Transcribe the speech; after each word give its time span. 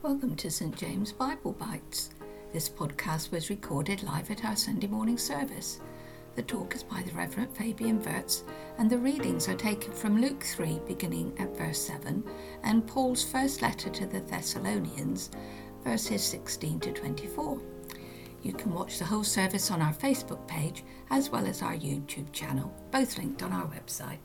Welcome 0.00 0.36
to 0.36 0.48
St 0.48 0.76
James 0.76 1.10
Bible 1.10 1.54
Bites. 1.54 2.10
This 2.52 2.68
podcast 2.68 3.32
was 3.32 3.50
recorded 3.50 4.04
live 4.04 4.30
at 4.30 4.44
our 4.44 4.54
Sunday 4.54 4.86
morning 4.86 5.18
service. 5.18 5.80
The 6.36 6.42
talk 6.42 6.76
is 6.76 6.84
by 6.84 7.02
the 7.02 7.10
Reverend 7.10 7.56
Fabian 7.56 7.98
Wuyts, 7.98 8.44
and 8.78 8.88
the 8.88 8.96
readings 8.96 9.48
are 9.48 9.56
taken 9.56 9.92
from 9.92 10.20
Luke 10.20 10.44
3, 10.44 10.80
beginning 10.86 11.36
at 11.40 11.56
verse 11.56 11.80
7, 11.80 12.22
and 12.62 12.86
Paul's 12.86 13.24
first 13.24 13.60
letter 13.60 13.90
to 13.90 14.06
the 14.06 14.20
Thessalonians, 14.20 15.30
verses 15.82 16.22
16 16.22 16.78
to 16.78 16.92
24. 16.92 17.60
You 18.42 18.52
can 18.52 18.72
watch 18.72 19.00
the 19.00 19.04
whole 19.04 19.24
service 19.24 19.72
on 19.72 19.82
our 19.82 19.94
Facebook 19.94 20.46
page 20.46 20.84
as 21.10 21.28
well 21.28 21.44
as 21.44 21.60
our 21.60 21.74
YouTube 21.74 22.30
channel, 22.32 22.72
both 22.92 23.18
linked 23.18 23.42
on 23.42 23.52
our 23.52 23.66
website. 23.66 24.18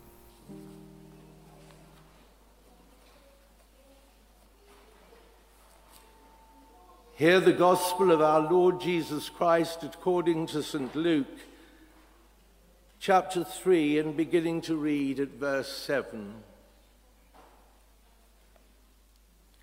Hear 7.23 7.39
the 7.39 7.53
gospel 7.53 8.11
of 8.11 8.19
our 8.19 8.41
Lord 8.41 8.81
Jesus 8.81 9.29
Christ 9.29 9.81
according 9.81 10.47
to 10.47 10.61
St. 10.61 10.93
Luke, 10.93 11.39
chapter 12.99 13.45
3, 13.45 13.97
and 13.99 14.17
beginning 14.17 14.59
to 14.63 14.75
read 14.75 15.21
at 15.21 15.29
verse 15.29 15.71
7. 15.71 16.33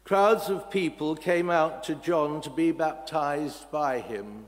Crowds 0.05 0.49
of 0.49 0.71
people 0.71 1.15
came 1.15 1.51
out 1.51 1.85
to 1.85 1.95
John 1.97 2.41
to 2.41 2.49
be 2.49 2.73
baptized 2.73 3.71
by 3.71 4.01
him. 4.01 4.47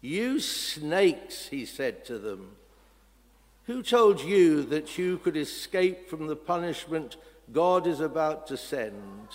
You 0.00 0.40
snakes, 0.40 1.46
he 1.46 1.66
said 1.66 2.04
to 2.06 2.18
them, 2.18 2.56
who 3.66 3.84
told 3.84 4.20
you 4.20 4.64
that 4.64 4.98
you 4.98 5.18
could 5.18 5.36
escape 5.36 6.10
from 6.10 6.26
the 6.26 6.34
punishment 6.34 7.16
God 7.52 7.86
is 7.86 8.00
about 8.00 8.48
to 8.48 8.56
send? 8.56 9.28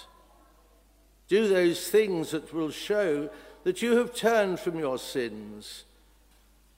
Do 1.30 1.48
those 1.48 1.88
things 1.88 2.32
that 2.32 2.54
will 2.54 2.72
show 2.72 3.30
that 3.63 3.82
you 3.82 3.98
have 3.98 4.16
turned 4.16 4.60
from 4.60 4.80
your 4.80 4.98
sins. 4.98 5.86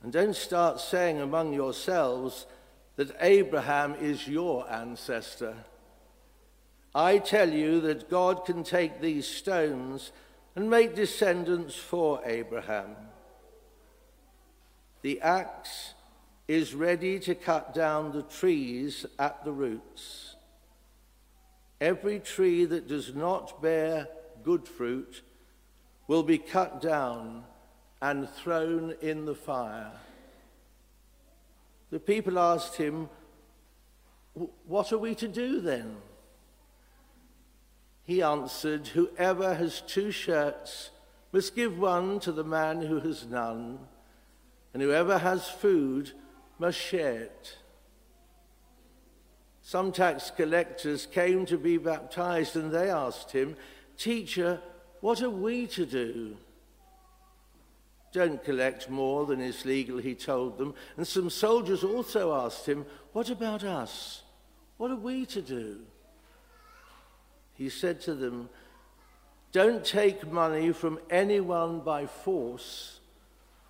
And 0.03 0.11
don't 0.11 0.35
start 0.35 0.79
saying 0.79 1.21
among 1.21 1.53
yourselves 1.53 2.45
that 2.97 3.15
Abraham 3.21 3.95
is 3.95 4.27
your 4.27 4.69
ancestor. 4.69 5.55
I 6.93 7.19
tell 7.19 7.49
you 7.49 7.79
that 7.81 8.09
God 8.09 8.45
can 8.45 8.63
take 8.63 8.99
these 8.99 9.25
stones 9.25 10.11
and 10.55 10.69
make 10.69 10.95
descendants 10.95 11.75
for 11.75 12.21
Abraham. 12.25 12.95
The 15.01 15.21
axe 15.21 15.93
is 16.49 16.73
ready 16.75 17.19
to 17.19 17.35
cut 17.35 17.73
down 17.73 18.11
the 18.11 18.23
trees 18.23 19.05
at 19.17 19.45
the 19.45 19.53
roots. 19.53 20.35
Every 21.79 22.19
tree 22.19 22.65
that 22.65 22.89
does 22.89 23.15
not 23.15 23.61
bear 23.61 24.09
good 24.43 24.67
fruit 24.67 25.21
will 26.07 26.23
be 26.23 26.37
cut 26.37 26.81
down 26.81 27.43
and 28.01 28.29
thrown 28.29 28.95
in 29.01 29.25
the 29.25 29.35
fire. 29.35 29.91
The 31.91 31.99
people 31.99 32.39
asked 32.39 32.75
him, 32.75 33.09
What 34.65 34.91
are 34.91 34.97
we 34.97 35.15
to 35.15 35.27
do 35.27 35.61
then? 35.61 35.97
He 38.03 38.21
answered, 38.21 38.87
Whoever 38.87 39.53
has 39.53 39.81
two 39.81 40.11
shirts 40.11 40.89
must 41.31 41.55
give 41.55 41.77
one 41.77 42.19
to 42.21 42.31
the 42.31 42.43
man 42.43 42.81
who 42.81 42.99
has 42.99 43.25
none, 43.25 43.79
and 44.73 44.81
whoever 44.81 45.17
has 45.17 45.47
food 45.47 46.11
must 46.59 46.77
share 46.77 47.21
it. 47.21 47.57
Some 49.61 49.91
tax 49.91 50.31
collectors 50.31 51.05
came 51.05 51.45
to 51.45 51.57
be 51.57 51.77
baptized, 51.77 52.55
and 52.55 52.71
they 52.71 52.89
asked 52.89 53.31
him, 53.31 53.55
Teacher, 54.01 54.59
what 55.01 55.21
are 55.21 55.29
we 55.29 55.67
to 55.67 55.85
do? 55.85 56.35
Don't 58.11 58.43
collect 58.43 58.89
more 58.89 59.27
than 59.27 59.39
is 59.39 59.63
legal, 59.63 59.99
he 59.99 60.15
told 60.15 60.57
them. 60.57 60.73
And 60.97 61.07
some 61.07 61.29
soldiers 61.29 61.83
also 61.83 62.33
asked 62.33 62.65
him, 62.65 62.87
What 63.13 63.29
about 63.29 63.63
us? 63.63 64.23
What 64.77 64.89
are 64.89 64.95
we 64.95 65.27
to 65.27 65.41
do? 65.43 65.81
He 67.53 67.69
said 67.69 68.01
to 68.01 68.15
them, 68.15 68.49
Don't 69.51 69.85
take 69.85 70.31
money 70.31 70.71
from 70.71 70.97
anyone 71.11 71.81
by 71.81 72.07
force 72.07 73.01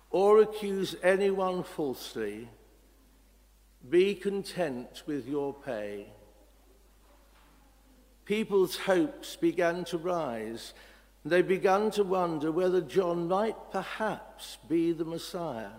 or 0.08 0.40
accuse 0.40 0.96
anyone 1.02 1.62
falsely. 1.62 2.48
Be 3.90 4.14
content 4.14 5.02
with 5.06 5.28
your 5.28 5.52
pay 5.52 6.06
people's 8.24 8.76
hopes 8.76 9.36
began 9.36 9.84
to 9.84 9.98
rise. 9.98 10.74
They 11.24 11.42
began 11.42 11.90
to 11.92 12.04
wonder 12.04 12.50
whether 12.50 12.80
John 12.80 13.28
might 13.28 13.70
perhaps 13.70 14.58
be 14.68 14.92
the 14.92 15.04
Messiah. 15.04 15.70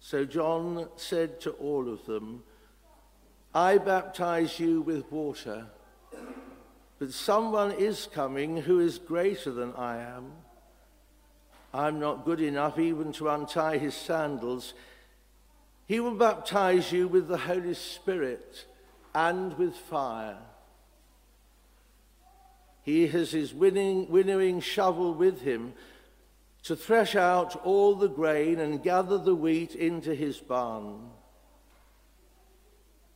So 0.00 0.24
John 0.24 0.88
said 0.96 1.40
to 1.42 1.50
all 1.52 1.92
of 1.92 2.06
them, 2.06 2.42
I 3.54 3.78
baptize 3.78 4.60
you 4.60 4.82
with 4.82 5.10
water, 5.10 5.66
but 6.98 7.12
someone 7.12 7.72
is 7.72 8.08
coming 8.12 8.58
who 8.58 8.80
is 8.80 8.98
greater 8.98 9.50
than 9.50 9.72
I 9.74 9.98
am. 9.98 10.32
I'm 11.72 12.00
not 12.00 12.24
good 12.24 12.40
enough 12.40 12.78
even 12.78 13.12
to 13.14 13.28
untie 13.28 13.78
his 13.78 13.94
sandals. 13.94 14.74
He 15.86 16.00
will 16.00 16.14
baptize 16.14 16.92
you 16.92 17.08
with 17.08 17.28
the 17.28 17.38
Holy 17.38 17.74
Spirit 17.74 18.66
and 19.14 19.56
with 19.58 19.74
fire. 19.74 20.38
He 22.88 23.06
has 23.08 23.32
his 23.32 23.52
winning, 23.52 24.08
winnowing 24.08 24.60
shovel 24.60 25.12
with 25.12 25.42
him 25.42 25.74
to 26.62 26.74
thresh 26.74 27.14
out 27.14 27.54
all 27.62 27.94
the 27.94 28.08
grain 28.08 28.58
and 28.58 28.82
gather 28.82 29.18
the 29.18 29.34
wheat 29.34 29.74
into 29.74 30.14
his 30.14 30.38
barn. 30.38 31.10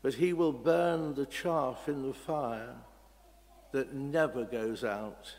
But 0.03 0.13
he 0.13 0.35
will 0.35 0.53
burn 0.53 1.15
the 1.15 1.25
chaff 1.25 1.89
in 1.89 2.03
the 2.03 2.13
fire 2.13 2.75
that 3.73 3.95
never 3.95 4.45
goes 4.45 4.85
out. 4.85 5.33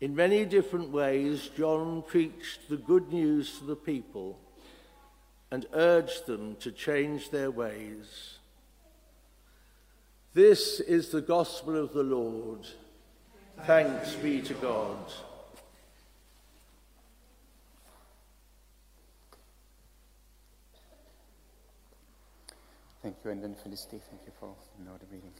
In 0.00 0.16
many 0.16 0.44
different 0.44 0.90
ways, 0.90 1.48
John 1.56 2.02
preached 2.02 2.68
the 2.68 2.76
good 2.76 3.12
news 3.12 3.56
to 3.60 3.64
the 3.64 3.76
people 3.76 4.40
and 5.52 5.64
urged 5.72 6.26
them 6.26 6.56
to 6.56 6.72
change 6.72 7.30
their 7.30 7.52
ways. 7.52 8.37
This 10.34 10.80
is 10.80 11.08
the 11.08 11.20
gospel 11.20 11.76
of 11.76 11.92
the 11.92 12.02
Lord. 12.02 12.66
Thanks 13.64 14.14
be 14.14 14.40
to 14.42 14.54
God. 14.54 14.98
Thank 23.02 23.16
you, 23.24 23.30
then 23.42 23.54
Felicity, 23.54 24.00
thank 24.10 24.22
you 24.26 24.32
for 24.38 24.54
the 24.78 25.06
reading. 25.10 25.32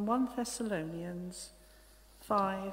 From 0.00 0.06
1 0.06 0.28
Thessalonians 0.34 1.50
5, 2.22 2.72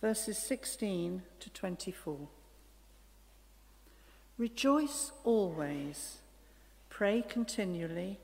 verses 0.00 0.36
16 0.36 1.22
to 1.38 1.50
24. 1.50 2.18
Rejoice 4.36 5.12
always, 5.22 6.16
pray 6.90 7.22
continually, 7.22 8.18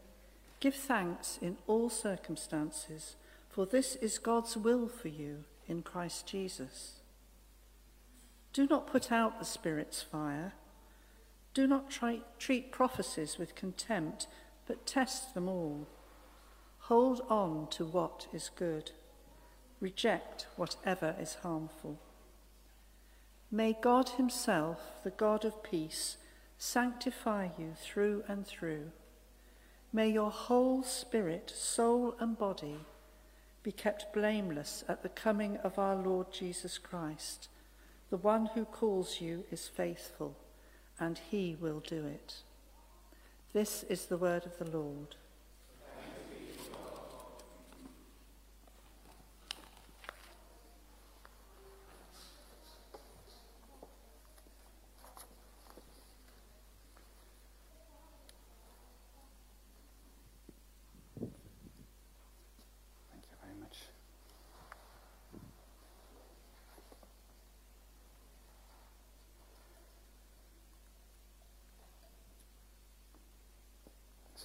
give 0.59 0.75
thanks 0.75 1.39
in 1.41 1.57
all 1.69 1.89
circumstances, 1.89 3.15
for 3.49 3.65
this 3.65 3.95
is 3.95 4.19
God's 4.19 4.57
will 4.57 4.89
for 4.89 5.07
you 5.07 5.45
in 5.69 5.83
Christ 5.83 6.27
Jesus. 6.27 6.95
Do 8.53 8.67
not 8.67 8.89
put 8.89 9.13
out 9.13 9.39
the 9.39 9.45
Spirit's 9.45 10.03
fire. 10.03 10.55
Do 11.55 11.69
not 11.69 11.93
try, 11.93 12.23
treat 12.41 12.73
prophecies 12.73 13.39
with 13.39 13.55
contempt, 13.55 14.27
but 14.67 14.85
test 14.85 15.33
them 15.33 15.49
all. 15.49 15.87
Hold 16.89 17.21
on 17.29 17.67
to 17.73 17.85
what 17.85 18.29
is 18.33 18.51
good. 18.57 18.93
Reject 19.79 20.47
whatever 20.57 21.15
is 21.21 21.35
harmful. 21.43 21.99
May 23.51 23.77
God 23.79 24.09
Himself, 24.17 24.81
the 25.05 25.11
God 25.11 25.45
of 25.45 25.63
peace, 25.63 26.17
sanctify 26.57 27.51
you 27.59 27.75
through 27.79 28.25
and 28.27 28.47
through. 28.47 28.93
May 29.93 30.09
your 30.09 30.31
whole 30.31 30.83
spirit, 30.83 31.53
soul, 31.55 32.15
and 32.21 32.39
body 32.39 32.79
be 33.63 33.71
kept 33.71 34.15
blameless 34.15 34.83
at 34.89 35.03
the 35.03 35.11
coming 35.11 35.59
of 35.59 35.79
our 35.79 35.95
Lord 35.95 36.33
Jesus 36.33 36.79
Christ. 36.79 37.49
The 38.09 38.17
one 38.17 38.47
who 38.55 38.65
calls 38.65 39.21
you 39.21 39.45
is 39.51 39.69
faithful, 39.69 40.39
and 40.99 41.21
he 41.31 41.55
will 41.61 41.81
do 41.81 42.07
it. 42.07 42.37
This 43.53 43.83
is 43.91 44.07
the 44.07 44.17
word 44.17 44.47
of 44.47 44.57
the 44.59 44.75
Lord. 44.75 45.17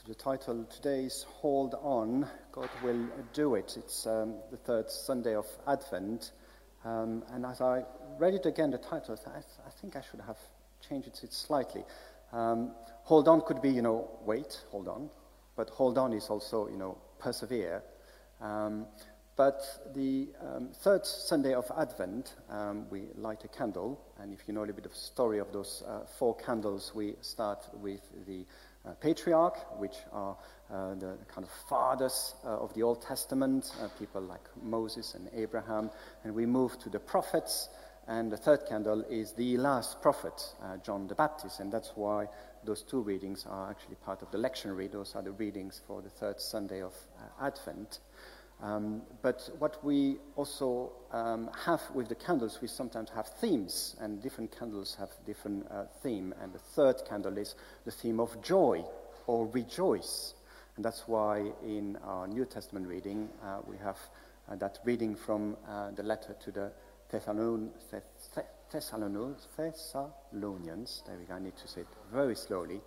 The 0.06 0.14
title 0.14 0.66
today 0.66 1.06
is 1.06 1.26
Hold 1.30 1.76
On, 1.76 2.28
God 2.52 2.70
Will 2.84 3.08
Do 3.32 3.56
It. 3.56 3.76
It's 3.78 4.06
um, 4.06 4.36
the 4.52 4.58
third 4.58 4.92
Sunday 4.92 5.34
of 5.34 5.46
Advent. 5.66 6.34
Um, 6.84 7.24
and 7.32 7.46
as 7.46 7.62
I 7.62 7.84
read 8.20 8.34
it 8.34 8.46
again, 8.46 8.72
the 8.72 8.80
title, 8.80 9.18
I, 9.26 9.32
th- 9.32 9.46
I 9.66 9.70
think 9.70 9.96
I 9.96 10.02
should 10.02 10.20
have 10.20 10.38
changed 10.86 11.08
it 11.08 11.32
slightly. 11.32 11.86
Um, 12.34 12.72
hold 13.04 13.30
on 13.30 13.42
could 13.42 13.62
be, 13.62 13.70
you 13.70 13.82
know, 13.82 14.10
wait, 14.26 14.60
hold 14.72 14.90
on. 14.90 15.10
But 15.56 15.70
hold 15.70 15.98
on 15.98 16.12
is 16.12 16.28
also, 16.28 16.68
you 16.68 16.78
know, 16.78 16.98
persevere. 17.20 17.82
Um, 18.42 18.88
but 19.38 19.62
the 19.96 20.28
um, 20.42 20.72
third 20.84 21.06
Sunday 21.06 21.54
of 21.54 21.72
Advent, 21.78 22.36
um, 22.50 22.90
we 22.90 23.04
light 23.16 23.46
a 23.46 23.48
candle. 23.48 24.00
And 24.20 24.34
if 24.34 24.48
you 24.48 24.54
know 24.54 24.60
a 24.60 24.66
little 24.66 24.76
bit 24.76 24.86
of 24.86 24.92
the 24.92 24.98
story 24.98 25.40
of 25.40 25.54
those 25.54 25.82
uh, 25.88 26.02
four 26.20 26.36
candles, 26.36 26.92
we 26.94 27.16
start 27.22 27.66
with 27.82 28.02
the 28.28 28.46
patriarch, 29.00 29.80
which 29.80 29.96
are 30.12 30.36
uh, 30.72 30.96
the 30.96 31.18
kind 31.28 31.46
of 31.46 31.52
fathers 31.70 32.36
uh, 32.46 32.50
of 32.50 32.74
the 32.74 32.84
Old 32.84 33.02
Testament, 33.02 33.72
uh, 33.82 33.88
people 34.00 34.22
like 34.22 34.42
Moses 34.62 35.14
and 35.14 35.30
Abraham. 35.34 35.90
And 36.24 36.34
we 36.34 36.46
move 36.46 36.78
to 36.80 36.90
the 36.90 37.00
prophets. 37.00 37.70
And 38.08 38.32
the 38.32 38.38
third 38.38 38.66
candle 38.68 39.02
is 39.10 39.32
the 39.34 39.56
last 39.58 40.02
prophet, 40.02 40.34
uh, 40.62 40.78
John 40.78 41.08
the 41.08 41.16
Baptist. 41.16 41.60
And 41.60 41.72
that's 41.72 41.92
why 41.96 42.28
those 42.66 42.82
two 42.82 43.02
readings 43.02 43.46
are 43.50 43.70
actually 43.70 43.96
part 44.04 44.22
of 44.22 44.32
the 44.32 44.38
lectionary. 44.38 44.92
Those 44.92 45.16
are 45.16 45.22
the 45.22 45.32
readings 45.32 45.82
for 45.88 46.02
the 46.02 46.10
third 46.10 46.42
Sunday 46.42 46.82
of 46.82 46.94
Advent. 47.42 48.00
Um, 48.62 49.02
but 49.22 49.50
what 49.60 49.84
we 49.84 50.18
also 50.36 50.94
um, 51.12 51.50
have 51.66 51.82
with 51.94 52.08
the 52.08 52.16
candles, 52.16 52.60
we 52.62 52.68
sometimes 52.68 53.10
have 53.10 53.28
themes, 53.28 53.96
and 54.00 54.22
different 54.22 54.58
candles 54.58 54.96
have 55.00 55.10
different 55.26 55.68
uh, 55.70 55.86
theme. 56.02 56.34
And 56.42 56.54
the 56.54 56.60
third 56.60 57.02
candle 57.08 57.38
is 57.38 57.56
the 57.86 57.92
theme 57.92 58.20
of 58.20 58.42
joy 58.42 58.84
or 59.28 59.48
rejoice, 59.48 60.34
and 60.76 60.86
that's 60.86 61.08
why 61.08 61.52
in 61.64 61.98
our 62.04 62.28
New 62.28 62.46
Testament 62.46 62.88
reading 62.88 63.30
uh, 63.44 63.60
we 63.68 63.78
have 63.78 63.98
uh, 64.50 64.56
that 64.56 64.80
reading 64.86 65.16
from 65.16 65.58
uh, 65.68 65.92
the 65.92 66.04
letter 66.04 66.36
to 66.44 66.52
the 66.52 66.72
Thessalonians. 67.12 67.74
Thessalonians. 68.72 71.04
There 71.06 71.18
we 71.18 71.26
go. 71.26 71.36
I 71.36 71.40
need 71.40 71.58
to 71.58 71.68
say 71.68 71.82
it 71.82 71.88
very 72.12 72.36
slowly. 72.36 72.82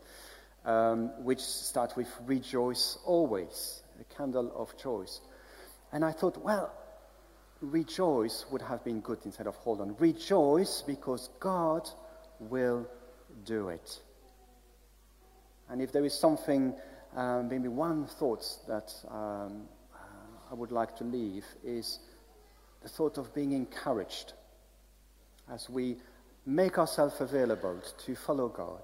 Um, 0.64 1.10
which 1.22 1.40
start 1.40 1.96
with 1.96 2.08
rejoice 2.26 2.98
always, 3.04 3.82
the 3.98 4.04
candle 4.16 4.52
of 4.56 4.76
choice. 4.76 5.20
And 5.92 6.04
I 6.04 6.12
thought, 6.12 6.36
well, 6.42 6.72
rejoice 7.60 8.44
would 8.50 8.62
have 8.62 8.84
been 8.84 9.00
good 9.00 9.18
instead 9.24 9.46
of 9.46 9.54
hold 9.56 9.80
on. 9.80 9.96
Rejoice 9.98 10.82
because 10.86 11.30
God 11.40 11.88
will 12.38 12.86
do 13.44 13.68
it. 13.68 14.00
And 15.68 15.82
if 15.82 15.92
there 15.92 16.04
is 16.04 16.14
something, 16.14 16.74
um, 17.16 17.48
maybe 17.48 17.68
one 17.68 18.06
thought 18.06 18.44
that 18.68 18.92
um, 19.08 19.62
uh, 19.94 20.50
I 20.50 20.54
would 20.54 20.70
like 20.70 20.96
to 20.98 21.04
leave 21.04 21.44
is 21.64 21.98
the 22.82 22.88
thought 22.88 23.18
of 23.18 23.34
being 23.34 23.52
encouraged 23.52 24.32
as 25.52 25.68
we 25.68 25.96
make 26.44 26.78
ourselves 26.78 27.20
available 27.20 27.80
to 28.04 28.14
follow 28.14 28.48
God. 28.48 28.82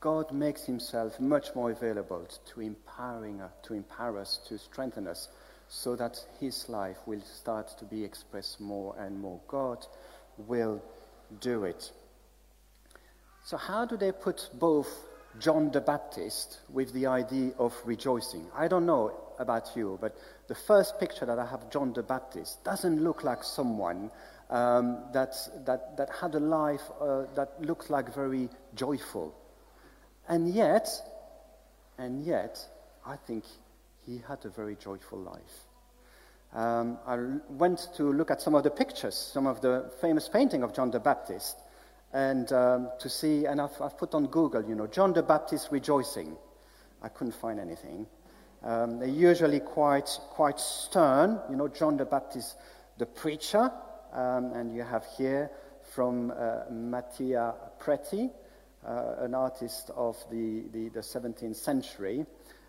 God 0.00 0.30
makes 0.30 0.64
himself 0.64 1.18
much 1.18 1.48
more 1.56 1.72
available 1.72 2.28
to 2.52 2.60
empowering 2.60 3.40
us, 3.40 3.50
to 3.64 3.74
empower 3.74 4.18
us, 4.18 4.38
to 4.48 4.56
strengthen 4.56 5.08
us 5.08 5.28
so 5.68 5.96
that 5.96 6.18
his 6.40 6.68
life 6.68 6.96
will 7.06 7.20
start 7.20 7.76
to 7.78 7.84
be 7.84 8.04
expressed 8.04 8.60
more 8.60 8.94
and 8.98 9.20
more. 9.20 9.40
God 9.48 9.86
will 10.38 10.82
do 11.40 11.64
it. 11.64 11.90
So, 13.44 13.56
how 13.56 13.84
do 13.84 13.96
they 13.96 14.12
put 14.12 14.48
both 14.54 14.88
John 15.38 15.70
the 15.70 15.80
Baptist 15.80 16.58
with 16.70 16.92
the 16.92 17.06
idea 17.06 17.52
of 17.58 17.74
rejoicing? 17.84 18.46
I 18.54 18.68
don't 18.68 18.86
know 18.86 19.12
about 19.38 19.70
you, 19.76 19.98
but 20.00 20.16
the 20.48 20.54
first 20.54 20.98
picture 20.98 21.26
that 21.26 21.38
I 21.38 21.46
have 21.46 21.70
John 21.70 21.92
the 21.92 22.02
Baptist 22.02 22.64
doesn't 22.64 23.02
look 23.02 23.22
like 23.22 23.44
someone 23.44 24.10
um, 24.50 25.04
that, 25.12 25.34
that, 25.66 25.96
that 25.98 26.08
had 26.20 26.34
a 26.34 26.40
life 26.40 26.82
uh, 27.00 27.24
that 27.34 27.60
looked 27.60 27.90
like 27.90 28.14
very 28.14 28.48
joyful. 28.74 29.34
And 30.28 30.48
yet, 30.48 30.88
and 31.98 32.24
yet, 32.24 32.58
I 33.06 33.16
think 33.16 33.44
he 34.08 34.22
had 34.26 34.42
a 34.44 34.48
very 34.48 34.74
joyful 34.76 35.18
life. 35.18 35.66
Um, 36.54 36.98
I 37.06 37.18
went 37.50 37.88
to 37.96 38.10
look 38.10 38.30
at 38.30 38.40
some 38.40 38.54
of 38.54 38.62
the 38.62 38.70
pictures, 38.70 39.14
some 39.14 39.46
of 39.46 39.60
the 39.60 39.92
famous 40.00 40.28
painting 40.30 40.62
of 40.62 40.72
John 40.72 40.90
the 40.90 40.98
Baptist, 40.98 41.58
and 42.14 42.50
um, 42.52 42.88
to 43.00 43.10
see, 43.10 43.44
and 43.44 43.60
I've, 43.60 43.82
I've, 43.82 43.98
put 43.98 44.14
on 44.14 44.26
Google, 44.28 44.64
you 44.64 44.74
know, 44.74 44.86
John 44.86 45.12
the 45.12 45.22
Baptist 45.22 45.68
rejoicing. 45.70 46.34
I 47.02 47.08
couldn't 47.10 47.34
find 47.34 47.60
anything. 47.60 48.06
Um, 48.62 48.98
they're 48.98 49.08
usually 49.08 49.60
quite, 49.60 50.08
quite 50.30 50.58
stern, 50.58 51.38
you 51.50 51.56
know, 51.56 51.68
John 51.68 51.98
the 51.98 52.06
Baptist, 52.06 52.56
the 52.96 53.04
preacher, 53.04 53.70
um, 54.14 54.52
and 54.54 54.74
you 54.74 54.84
have 54.84 55.04
here 55.18 55.50
from 55.82 56.30
uh, 56.30 56.60
Mattia 56.70 57.54
Preti, 57.78 58.30
uh, 58.86 59.16
an 59.18 59.34
artist 59.34 59.90
of 59.94 60.16
the, 60.30 60.64
the, 60.72 60.88
the 60.88 61.00
17th 61.00 61.56
century. 61.56 62.24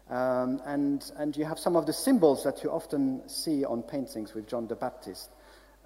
Um, 0.09 0.59
and, 0.65 1.11
and 1.17 1.37
you 1.37 1.45
have 1.45 1.59
some 1.59 1.75
of 1.75 1.85
the 1.85 1.93
symbols 1.93 2.43
that 2.43 2.63
you 2.63 2.71
often 2.71 3.21
see 3.29 3.63
on 3.63 3.83
paintings 3.83 4.33
with 4.33 4.47
John 4.47 4.67
the 4.67 4.75
Baptist. 4.75 5.29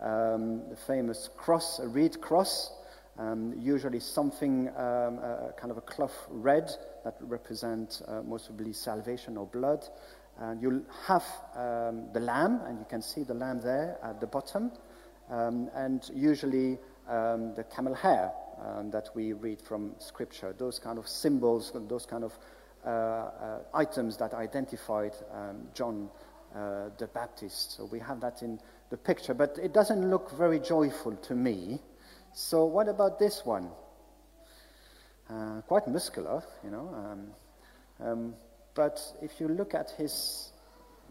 Um, 0.01 0.69
the 0.69 0.77
famous 0.87 1.29
cross, 1.35 1.79
a 1.79 1.87
reed 1.87 2.21
cross, 2.21 2.71
um, 3.19 3.53
usually 3.59 3.99
something 3.99 4.69
uh, 4.69 5.51
kind 5.57 5.71
of 5.71 5.77
a 5.77 5.81
cloth 5.81 6.25
red 6.29 6.71
that 7.03 7.15
represents 7.19 8.01
uh, 8.07 8.21
most 8.25 8.47
probably 8.47 8.71
salvation 8.71 9.35
or 9.35 9.45
blood. 9.45 9.85
And 10.39 10.61
you'll 10.61 10.83
have 11.05 11.25
um, 11.55 12.11
the 12.13 12.21
lamb, 12.21 12.61
and 12.65 12.79
you 12.79 12.85
can 12.89 13.01
see 13.01 13.23
the 13.23 13.33
lamb 13.33 13.59
there 13.61 13.97
at 14.01 14.21
the 14.21 14.27
bottom, 14.27 14.71
um, 15.29 15.69
and 15.75 16.09
usually 16.13 16.79
the 17.07 17.65
camel 17.75 17.93
hair 17.93 18.31
that 18.91 19.09
we 19.13 19.33
read 19.33 19.61
from 19.61 19.93
Scripture. 19.99 20.55
Those 20.57 20.79
kind 20.79 20.97
of 20.97 21.07
symbols, 21.07 21.71
those 21.87 22.05
kind 22.05 22.23
of 22.23 22.33
items 23.73 24.17
that 24.17 24.33
identified 24.33 25.13
um, 25.33 25.67
John 25.73 26.09
uh, 26.55 26.89
the 26.97 27.07
Baptist. 27.07 27.77
So 27.77 27.85
we 27.85 27.99
have 27.99 28.21
that 28.21 28.43
in 28.43 28.59
the 28.89 28.97
picture, 28.97 29.33
but 29.33 29.57
it 29.61 29.73
doesn't 29.73 30.09
look 30.09 30.31
very 30.37 30.59
joyful 30.59 31.15
to 31.15 31.33
me. 31.33 31.79
So 32.33 32.65
what 32.65 32.87
about 32.87 33.17
this 33.17 33.41
one? 33.43 33.69
Uh, 35.29 35.61
quite 35.61 35.87
muscular, 35.87 36.43
you 36.63 36.69
know. 36.69 36.93
Um, 36.93 38.07
um, 38.07 38.35
but 38.75 39.01
if 39.21 39.39
you 39.39 39.47
look 39.47 39.73
at 39.73 39.91
his, 39.97 40.51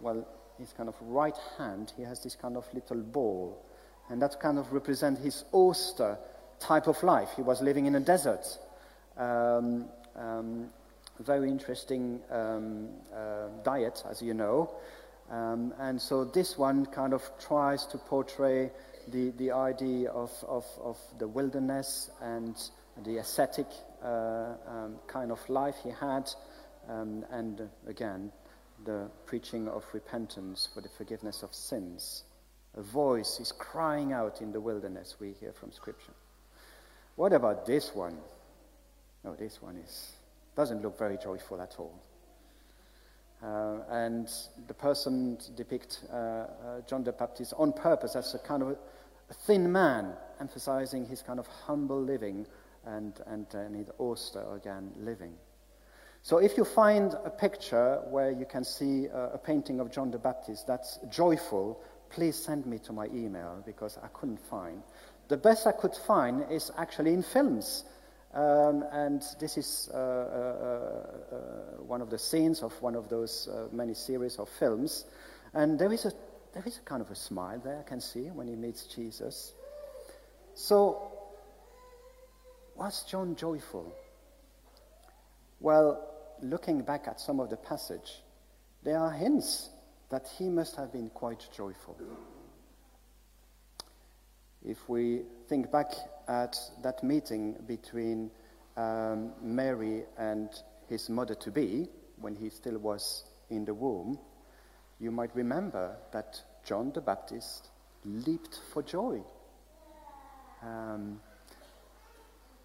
well, 0.01 0.27
his 0.59 0.73
kind 0.73 0.89
of 0.89 0.95
right 1.01 1.37
hand, 1.59 1.93
he 1.97 2.03
has 2.03 2.23
this 2.23 2.37
kind 2.37 2.57
of 2.57 2.65
little 2.75 3.01
ball, 3.01 3.65
and 4.11 4.21
that 4.23 4.39
kind 4.39 4.59
of 4.59 4.73
represents 4.73 5.21
his 5.23 5.45
austere 5.53 6.19
type 6.61 6.87
of 6.87 7.03
life. 7.03 7.31
He 7.35 7.43
was 7.43 7.63
living 7.63 7.87
in 7.87 7.95
a 7.97 8.01
desert. 8.01 8.47
Um, 9.17 9.87
um, 10.15 10.71
very 11.23 11.49
interesting 11.49 12.21
um, 12.31 12.89
uh, 13.15 13.49
diet, 13.65 14.03
as 14.09 14.23
you 14.23 14.35
know. 14.35 14.71
Um, 15.31 15.73
and 15.79 16.01
so 16.01 16.25
this 16.25 16.59
one 16.59 16.87
kind 16.87 17.15
of 17.15 17.23
tries 17.41 17.87
to 17.87 17.99
portray 17.99 18.71
the, 19.09 19.31
the 19.39 19.53
idea 19.53 20.11
of, 20.11 20.31
of, 20.47 20.65
of 20.81 20.99
the 21.19 21.27
wilderness 21.27 22.11
and 22.21 22.57
the 23.05 23.19
ascetic 23.19 23.67
uh, 24.03 24.55
um, 24.67 24.97
kind 25.07 25.33
of 25.33 25.39
life 25.49 25.77
he 25.83 25.91
had, 25.91 26.29
um, 26.89 27.25
and 27.31 27.69
again, 27.87 28.31
the 28.85 29.09
preaching 29.27 29.69
of 29.69 29.85
repentance 29.93 30.69
for 30.75 30.81
the 30.81 30.89
forgiveness 30.89 31.43
of 31.43 31.55
sins. 31.55 32.25
A 32.75 32.83
voice 32.83 33.39
is 33.41 33.53
crying 33.53 34.13
out 34.13 34.41
in 34.41 34.53
the 34.53 34.61
wilderness, 34.61 35.17
we 35.21 35.33
hear 35.41 35.53
from 35.53 35.73
Scripture. 35.73 36.13
What 37.17 37.33
about 37.33 37.67
this 37.67 37.95
one? 37.95 38.17
No, 39.25 39.35
this 39.35 39.63
one 39.63 39.77
is 39.77 40.13
doesn't 40.57 40.83
look 40.83 40.99
very 40.99 41.17
joyful 41.17 41.61
at 41.61 41.77
all. 41.79 41.95
Uh, 43.43 43.79
and 43.91 44.31
the 44.69 44.75
person 44.75 45.37
depicts 45.57 46.05
uh, 46.05 46.15
uh, 46.15 46.81
John 46.89 47.03
the 47.03 47.13
Baptist 47.13 47.55
on 47.59 47.73
purpose 47.73 48.15
as 48.15 48.35
a 48.35 48.39
kind 48.39 48.63
of 48.63 48.69
a, 48.69 48.77
a, 49.31 49.35
thin 49.47 49.73
man, 49.73 50.13
emphasizing 50.41 51.05
his 51.07 51.23
kind 51.23 51.41
of 51.41 51.49
humble 51.49 52.01
living 52.01 52.47
and, 52.87 53.21
and, 53.27 53.47
and 53.53 53.75
his 53.75 53.89
austere, 53.99 54.55
again, 54.55 54.93
living. 55.01 55.33
So 56.23 56.39
if 56.39 56.57
you 56.57 56.65
find 56.65 57.15
a 57.25 57.31
picture 57.31 58.01
where 58.09 58.31
you 58.31 58.47
can 58.47 58.63
see 58.63 59.07
a, 59.07 59.31
a 59.35 59.39
painting 59.39 59.81
of 59.81 59.91
John 59.91 60.13
the 60.13 60.19
Baptist 60.19 60.69
that's 60.69 61.01
joyful, 61.11 61.83
please 62.11 62.37
send 62.37 62.65
me 62.65 62.79
to 62.81 62.93
my 62.93 63.07
email 63.07 63.61
because 63.67 63.99
I 64.01 64.07
couldn't 64.09 64.41
find. 64.49 64.83
The 65.27 65.37
best 65.37 65.67
I 65.67 65.73
could 65.73 65.97
find 65.97 66.45
is 66.49 66.71
actually 66.79 67.13
in 67.13 67.25
films. 67.25 67.85
Um, 68.35 68.85
and 68.93 69.23
this 69.41 69.59
is 69.59 69.91
uh, 69.93 69.97
uh, 69.97 71.35
uh, 71.35 71.39
one 71.83 72.01
of 72.01 72.09
the 72.09 72.19
scenes 72.19 72.63
of 72.63 72.73
one 72.81 72.95
of 72.95 73.11
those 73.11 73.47
uh, 73.49 73.69
many 73.73 73.93
series 73.93 74.37
of 74.37 74.49
films. 74.59 75.05
And 75.53 75.79
there 75.79 75.93
is, 75.93 76.07
a, 76.07 76.13
there 76.55 76.63
is 76.65 76.79
a 76.79 76.81
kind 76.81 77.03
of 77.03 77.11
a 77.11 77.15
smile 77.15 77.61
there, 77.63 77.81
I 77.81 77.83
can 77.83 78.01
see, 78.01 78.31
when 78.31 78.49
he 78.49 78.57
meets 78.57 78.87
Jesus. 78.87 79.53
So, 80.55 81.13
was 82.75 83.05
John 83.05 83.37
joyful? 83.37 83.95
Well, 85.61 86.09
looking 86.41 86.81
back 86.81 87.09
at 87.09 87.21
some 87.21 87.39
of 87.39 87.51
the 87.51 87.57
passage, 87.57 88.23
there 88.83 88.99
are 88.99 89.13
hints 89.13 89.69
that 90.09 90.27
he 90.39 90.49
must 90.49 90.77
have 90.77 90.91
been 90.91 91.11
quite 91.11 91.47
joyful. 91.55 91.97
If 94.65 94.89
we 94.89 95.23
think 95.53 95.71
back 95.71 95.93
at 96.29 96.57
that 96.83 97.03
meeting 97.03 97.55
between 97.67 98.31
um, 98.79 99.33
Mary 99.43 100.03
and 100.17 100.49
his 100.89 101.11
mother 101.11 101.35
to 101.35 101.51
be, 101.51 101.87
when 102.23 102.35
he 102.35 102.49
still 102.49 102.79
was 102.79 103.25
in 103.51 103.67
the 103.67 103.75
womb, 103.75 104.19
you 104.99 105.11
might 105.11 105.29
remember 105.37 105.95
that 106.11 106.41
John 106.65 106.91
the 106.95 107.03
Baptist 107.03 107.69
leaped 108.07 108.61
for 108.73 108.83
joy. 108.83 109.21
Um, 110.63 111.21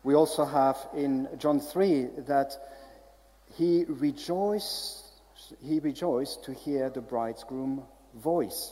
we 0.05 0.15
also 0.15 0.45
have 0.45 0.77
in 0.95 1.27
John 1.39 1.59
3 1.59 2.07
that 2.25 2.53
he 3.57 3.83
rejoiced, 3.89 5.03
he 5.61 5.81
rejoiced 5.81 6.45
to 6.45 6.53
hear 6.53 6.89
the 6.89 7.01
bridegroom 7.01 7.83
voice. 8.15 8.71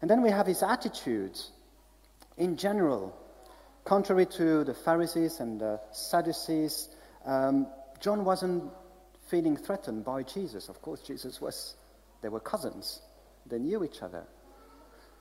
And 0.00 0.08
then 0.08 0.22
we 0.22 0.30
have 0.30 0.46
his 0.46 0.62
attitude 0.62 1.40
in 2.36 2.56
general. 2.56 3.16
Contrary 3.84 4.26
to 4.26 4.64
the 4.64 4.74
Pharisees 4.74 5.40
and 5.40 5.60
the 5.60 5.80
Sadducees, 5.90 6.88
um, 7.24 7.66
John 8.00 8.24
wasn't 8.24 8.64
feeling 9.28 9.56
threatened 9.56 10.04
by 10.04 10.22
Jesus. 10.22 10.68
Of 10.68 10.80
course, 10.82 11.00
Jesus 11.00 11.40
was, 11.40 11.74
they 12.22 12.28
were 12.28 12.40
cousins, 12.40 13.00
they 13.46 13.58
knew 13.58 13.82
each 13.84 14.02
other. 14.02 14.24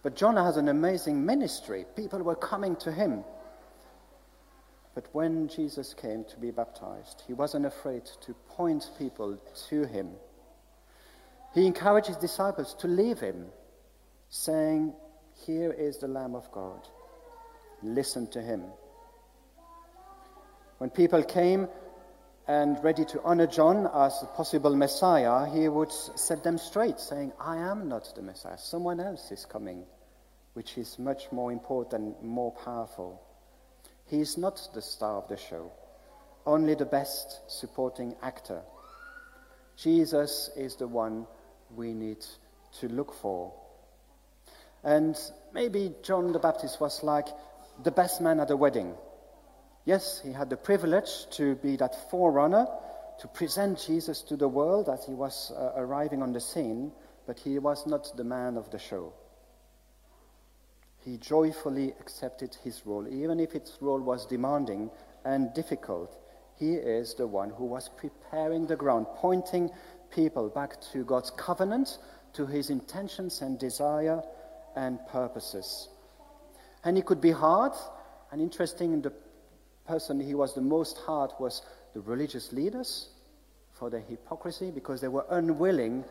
But 0.03 0.15
John 0.15 0.35
has 0.35 0.57
an 0.57 0.67
amazing 0.67 1.25
ministry. 1.25 1.85
People 1.95 2.23
were 2.23 2.35
coming 2.35 2.75
to 2.77 2.91
him. 2.91 3.23
But 4.93 5.05
when 5.13 5.47
Jesus 5.47 5.93
came 5.93 6.25
to 6.25 6.37
be 6.37 6.51
baptized, 6.51 7.23
he 7.27 7.33
wasn't 7.33 7.65
afraid 7.65 8.05
to 8.25 8.33
point 8.49 8.89
people 8.97 9.37
to 9.69 9.85
him. 9.85 10.09
He 11.53 11.65
encouraged 11.65 12.07
his 12.07 12.17
disciples 12.17 12.73
to 12.79 12.87
leave 12.87 13.19
him, 13.19 13.45
saying, 14.29 14.93
Here 15.45 15.71
is 15.71 15.97
the 15.99 16.07
Lamb 16.07 16.35
of 16.35 16.51
God. 16.51 16.87
Listen 17.83 18.27
to 18.31 18.41
him. 18.41 18.63
When 20.77 20.89
people 20.89 21.23
came 21.23 21.67
and 22.47 22.83
ready 22.83 23.05
to 23.05 23.21
honor 23.23 23.47
John 23.47 23.87
as 23.93 24.21
a 24.23 24.25
possible 24.25 24.75
Messiah, 24.75 25.45
he 25.49 25.69
would 25.69 25.91
set 25.91 26.43
them 26.43 26.57
straight, 26.57 26.99
saying, 26.99 27.33
I 27.39 27.57
am 27.57 27.87
not 27.87 28.13
the 28.15 28.21
Messiah. 28.21 28.57
Someone 28.57 28.99
else 28.99 29.31
is 29.31 29.45
coming, 29.45 29.83
which 30.53 30.77
is 30.77 30.97
much 30.97 31.31
more 31.31 31.51
important, 31.51 32.23
more 32.23 32.51
powerful. 32.51 33.21
He 34.05 34.19
is 34.19 34.37
not 34.37 34.59
the 34.73 34.81
star 34.81 35.17
of 35.17 35.27
the 35.29 35.37
show, 35.37 35.71
only 36.45 36.75
the 36.75 36.85
best 36.85 37.39
supporting 37.47 38.15
actor. 38.21 38.61
Jesus 39.77 40.49
is 40.57 40.75
the 40.75 40.87
one 40.87 41.27
we 41.75 41.93
need 41.93 42.25
to 42.79 42.87
look 42.89 43.13
for. 43.13 43.53
And 44.83 45.15
maybe 45.53 45.93
John 46.01 46.31
the 46.31 46.39
Baptist 46.39 46.81
was 46.81 47.03
like 47.03 47.27
the 47.83 47.91
best 47.91 48.21
man 48.21 48.39
at 48.39 48.51
a 48.51 48.55
wedding. 48.55 48.93
Yes, 49.85 50.21
he 50.23 50.31
had 50.31 50.49
the 50.49 50.57
privilege 50.57 51.27
to 51.31 51.55
be 51.55 51.75
that 51.77 52.09
forerunner, 52.11 52.67
to 53.19 53.27
present 53.27 53.83
Jesus 53.85 54.21
to 54.23 54.35
the 54.35 54.47
world 54.47 54.89
as 54.89 55.05
he 55.05 55.13
was 55.13 55.51
uh, 55.55 55.71
arriving 55.75 56.21
on 56.21 56.33
the 56.33 56.39
scene, 56.39 56.91
but 57.25 57.39
he 57.39 57.57
was 57.59 57.85
not 57.87 58.15
the 58.15 58.23
man 58.23 58.57
of 58.57 58.69
the 58.71 58.79
show. 58.79 59.13
He 61.03 61.17
joyfully 61.17 61.93
accepted 61.99 62.55
his 62.63 62.85
role, 62.85 63.07
even 63.07 63.39
if 63.39 63.55
its 63.55 63.77
role 63.81 63.99
was 63.99 64.27
demanding 64.27 64.91
and 65.25 65.53
difficult. 65.53 66.15
He 66.57 66.73
is 66.73 67.15
the 67.15 67.25
one 67.25 67.49
who 67.49 67.65
was 67.65 67.89
preparing 67.89 68.67
the 68.67 68.75
ground, 68.75 69.07
pointing 69.15 69.71
people 70.11 70.49
back 70.49 70.79
to 70.91 71.03
God's 71.03 71.31
covenant, 71.31 71.97
to 72.33 72.45
his 72.45 72.69
intentions 72.69 73.41
and 73.41 73.57
desire 73.57 74.21
and 74.75 74.99
purposes. 75.07 75.89
And 76.83 76.97
he 76.97 77.03
could 77.03 77.21
be 77.21 77.31
hard 77.31 77.73
and 78.31 78.41
interesting. 78.41 79.01
The 79.01 79.13
person 79.87 80.19
he 80.19 80.35
was 80.35 80.53
the 80.53 80.61
most 80.61 80.97
hard 80.99 81.31
was 81.39 81.61
the 81.93 82.01
religious 82.01 82.51
leaders 82.51 83.09
for 83.73 83.89
their 83.89 84.01
hypocrisy 84.01 84.71
because 84.71 85.01
they 85.01 85.07
were 85.07 85.25
unwilling 85.29 86.03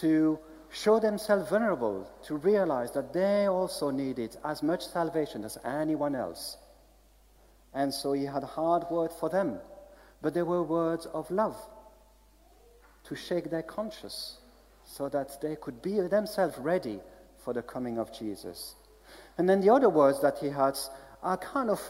to 0.00 0.38
show 0.72 0.98
themselves 0.98 1.48
vulnerable, 1.50 2.10
to 2.24 2.36
realize 2.36 2.90
that 2.92 3.12
they 3.12 3.46
also 3.46 3.90
needed 3.90 4.36
as 4.44 4.62
much 4.62 4.86
salvation 4.86 5.44
as 5.44 5.58
anyone 5.64 6.14
else. 6.14 6.56
And 7.74 7.92
so 7.92 8.12
he 8.12 8.24
had 8.24 8.42
hard 8.42 8.84
words 8.90 9.14
for 9.18 9.28
them, 9.28 9.58
but 10.20 10.34
they 10.34 10.42
were 10.42 10.62
words 10.62 11.06
of 11.06 11.30
love 11.30 11.56
to 13.04 13.14
shake 13.14 13.50
their 13.50 13.62
conscience 13.62 14.38
so 14.84 15.08
that 15.08 15.40
they 15.40 15.56
could 15.56 15.82
be 15.82 16.00
themselves 16.00 16.56
ready 16.58 17.00
for 17.44 17.52
the 17.52 17.62
coming 17.62 17.98
of 17.98 18.16
Jesus. 18.16 18.74
And 19.38 19.48
then 19.48 19.60
the 19.60 19.70
other 19.70 19.88
words 19.88 20.20
that 20.22 20.38
he 20.38 20.48
has 20.48 20.90
are 21.22 21.36
kind 21.36 21.70
of 21.70 21.80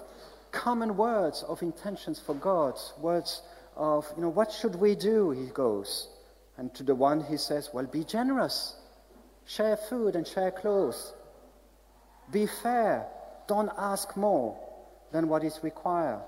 common 0.52 0.96
words 0.96 1.42
of 1.42 1.62
intentions 1.62 2.20
for 2.20 2.34
God, 2.34 2.78
words 3.00 3.42
of, 3.76 4.06
you 4.16 4.22
know, 4.22 4.28
what 4.28 4.52
should 4.52 4.76
we 4.76 4.94
do? 4.94 5.30
He 5.30 5.46
goes. 5.46 6.08
And 6.56 6.72
to 6.74 6.82
the 6.82 6.94
one 6.94 7.24
he 7.24 7.38
says, 7.38 7.70
Well, 7.72 7.86
be 7.86 8.04
generous. 8.04 8.76
Share 9.46 9.76
food 9.76 10.14
and 10.14 10.26
share 10.26 10.50
clothes. 10.50 11.12
Be 12.30 12.46
fair. 12.46 13.06
Don't 13.48 13.70
ask 13.76 14.16
more 14.16 14.56
than 15.10 15.28
what 15.28 15.42
is 15.42 15.58
required. 15.62 16.22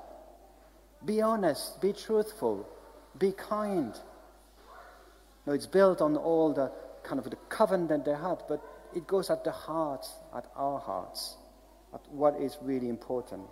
Be 1.04 1.23
honest. 1.23 1.80
Be 1.80 1.92
truthful. 1.92 2.66
Be 3.18 3.33
kind. 3.33 3.94
Now, 5.47 5.52
it's 5.52 5.66
built 5.66 6.00
on 6.00 6.16
all 6.16 6.52
the 6.52 6.73
kind 7.02 7.18
of 7.18 7.28
the 7.30 7.37
covenant 7.49 8.04
they 8.04 8.14
had, 8.14 8.42
but 8.49 8.62
it 8.95 9.07
goes 9.07 9.31
at 9.31 9.45
the 9.45 9.53
heart, 9.53 10.07
at 10.37 10.47
our 10.57 10.79
hearts, 10.79 11.37
at 11.93 12.01
what 12.11 12.41
is 12.41 12.57
really 12.63 12.89
important. 12.89 13.47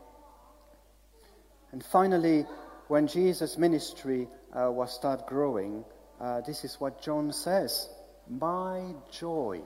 And 1.72 1.84
finally, 1.84 2.44
when 2.88 3.06
Jesus' 3.06 3.56
ministry 3.56 4.28
uh, 4.52 4.70
was 4.70 4.94
start 4.94 5.26
growing, 5.26 5.84
uh, 6.20 6.42
this 6.42 6.64
is 6.64 6.76
what 6.78 7.02
John 7.02 7.32
says 7.32 7.88
My 8.28 8.92
joy 9.10 9.60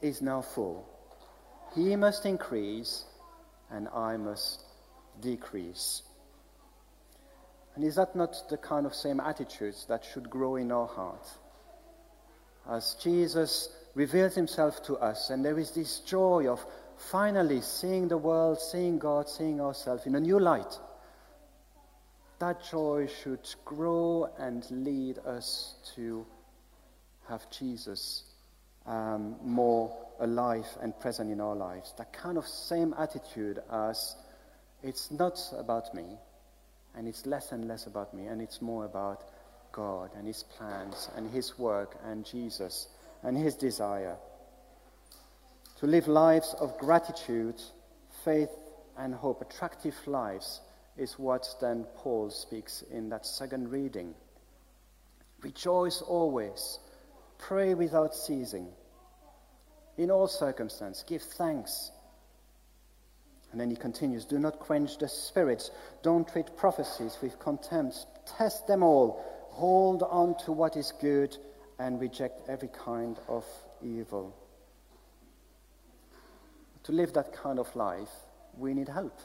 is 0.00 0.22
now 0.22 0.42
full. 0.42 0.88
He 1.74 1.94
must 1.96 2.24
increase, 2.24 3.04
and 3.70 3.88
I 3.88 4.16
must 4.16 4.64
decrease. 5.20 6.02
And 7.74 7.84
is 7.84 7.96
that 7.96 8.16
not 8.16 8.34
the 8.48 8.56
kind 8.56 8.86
of 8.86 8.94
same 8.94 9.20
attitudes 9.20 9.84
that 9.88 10.04
should 10.04 10.30
grow 10.30 10.56
in 10.56 10.72
our 10.72 10.86
heart? 10.86 11.26
As 12.68 12.96
Jesus 13.02 13.68
reveals 13.96 14.36
himself 14.36 14.80
to 14.84 14.94
us, 14.98 15.30
and 15.30 15.44
there 15.44 15.58
is 15.58 15.72
this 15.72 15.98
joy 16.00 16.46
of 16.46 16.64
finally 17.10 17.60
seeing 17.60 18.06
the 18.06 18.16
world, 18.16 18.60
seeing 18.60 18.98
God, 18.98 19.28
seeing 19.28 19.60
ourselves 19.60 20.06
in 20.06 20.14
a 20.14 20.20
new 20.20 20.38
light 20.38 20.78
that 22.38 22.62
joy 22.70 23.08
should 23.22 23.48
grow 23.64 24.28
and 24.38 24.66
lead 24.70 25.18
us 25.26 25.74
to 25.94 26.26
have 27.28 27.48
Jesus 27.50 28.24
um, 28.86 29.36
more 29.42 29.96
alive 30.20 30.66
and 30.82 30.98
present 31.00 31.30
in 31.30 31.40
our 31.40 31.56
lives. 31.56 31.94
That 31.98 32.12
kind 32.12 32.36
of 32.38 32.46
same 32.46 32.94
attitude 32.98 33.60
as 33.70 34.16
it's 34.82 35.10
not 35.10 35.40
about 35.58 35.94
me, 35.94 36.04
and 36.94 37.08
it's 37.08 37.26
less 37.26 37.52
and 37.52 37.66
less 37.66 37.86
about 37.86 38.14
me, 38.14 38.26
and 38.26 38.40
it's 38.42 38.60
more 38.60 38.84
about 38.84 39.22
God 39.72 40.10
and 40.16 40.26
His 40.26 40.42
plans 40.42 41.08
and 41.16 41.30
His 41.30 41.58
work 41.58 41.96
and 42.04 42.24
Jesus 42.24 42.88
and 43.26 43.36
His 43.36 43.56
desire. 43.56 44.16
To 45.80 45.86
live 45.86 46.06
lives 46.06 46.54
of 46.60 46.78
gratitude, 46.78 47.60
faith, 48.24 48.50
and 48.96 49.12
hope, 49.12 49.42
attractive 49.42 49.96
lives 50.06 50.60
is 50.96 51.18
what 51.18 51.46
then 51.60 51.84
Paul 51.96 52.30
speaks 52.30 52.82
in 52.90 53.10
that 53.10 53.26
second 53.26 53.70
reading. 53.70 54.14
Rejoice 55.42 56.00
always, 56.00 56.78
pray 57.36 57.74
without 57.74 58.14
ceasing. 58.14 58.68
In 59.98 60.10
all 60.10 60.28
circumstances, 60.28 61.04
give 61.06 61.22
thanks. 61.22 61.90
And 63.50 63.60
then 63.60 63.70
he 63.70 63.76
continues 63.76 64.24
Do 64.24 64.38
not 64.38 64.60
quench 64.60 64.98
the 64.98 65.08
spirits, 65.08 65.72
don't 66.02 66.28
treat 66.28 66.56
prophecies 66.56 67.18
with 67.20 67.40
contempt, 67.40 68.06
test 68.38 68.68
them 68.68 68.84
all, 68.84 69.22
hold 69.50 70.04
on 70.04 70.38
to 70.44 70.52
what 70.52 70.76
is 70.76 70.92
good, 71.00 71.36
and 71.78 72.00
reject 72.00 72.48
every 72.48 72.68
kind 72.68 73.18
of 73.28 73.44
evil. 73.82 74.34
To 76.84 76.92
live 76.92 77.12
that 77.14 77.32
kind 77.32 77.58
of 77.58 77.74
life, 77.76 78.10
we 78.56 78.74
need 78.74 78.88
help 78.88 79.18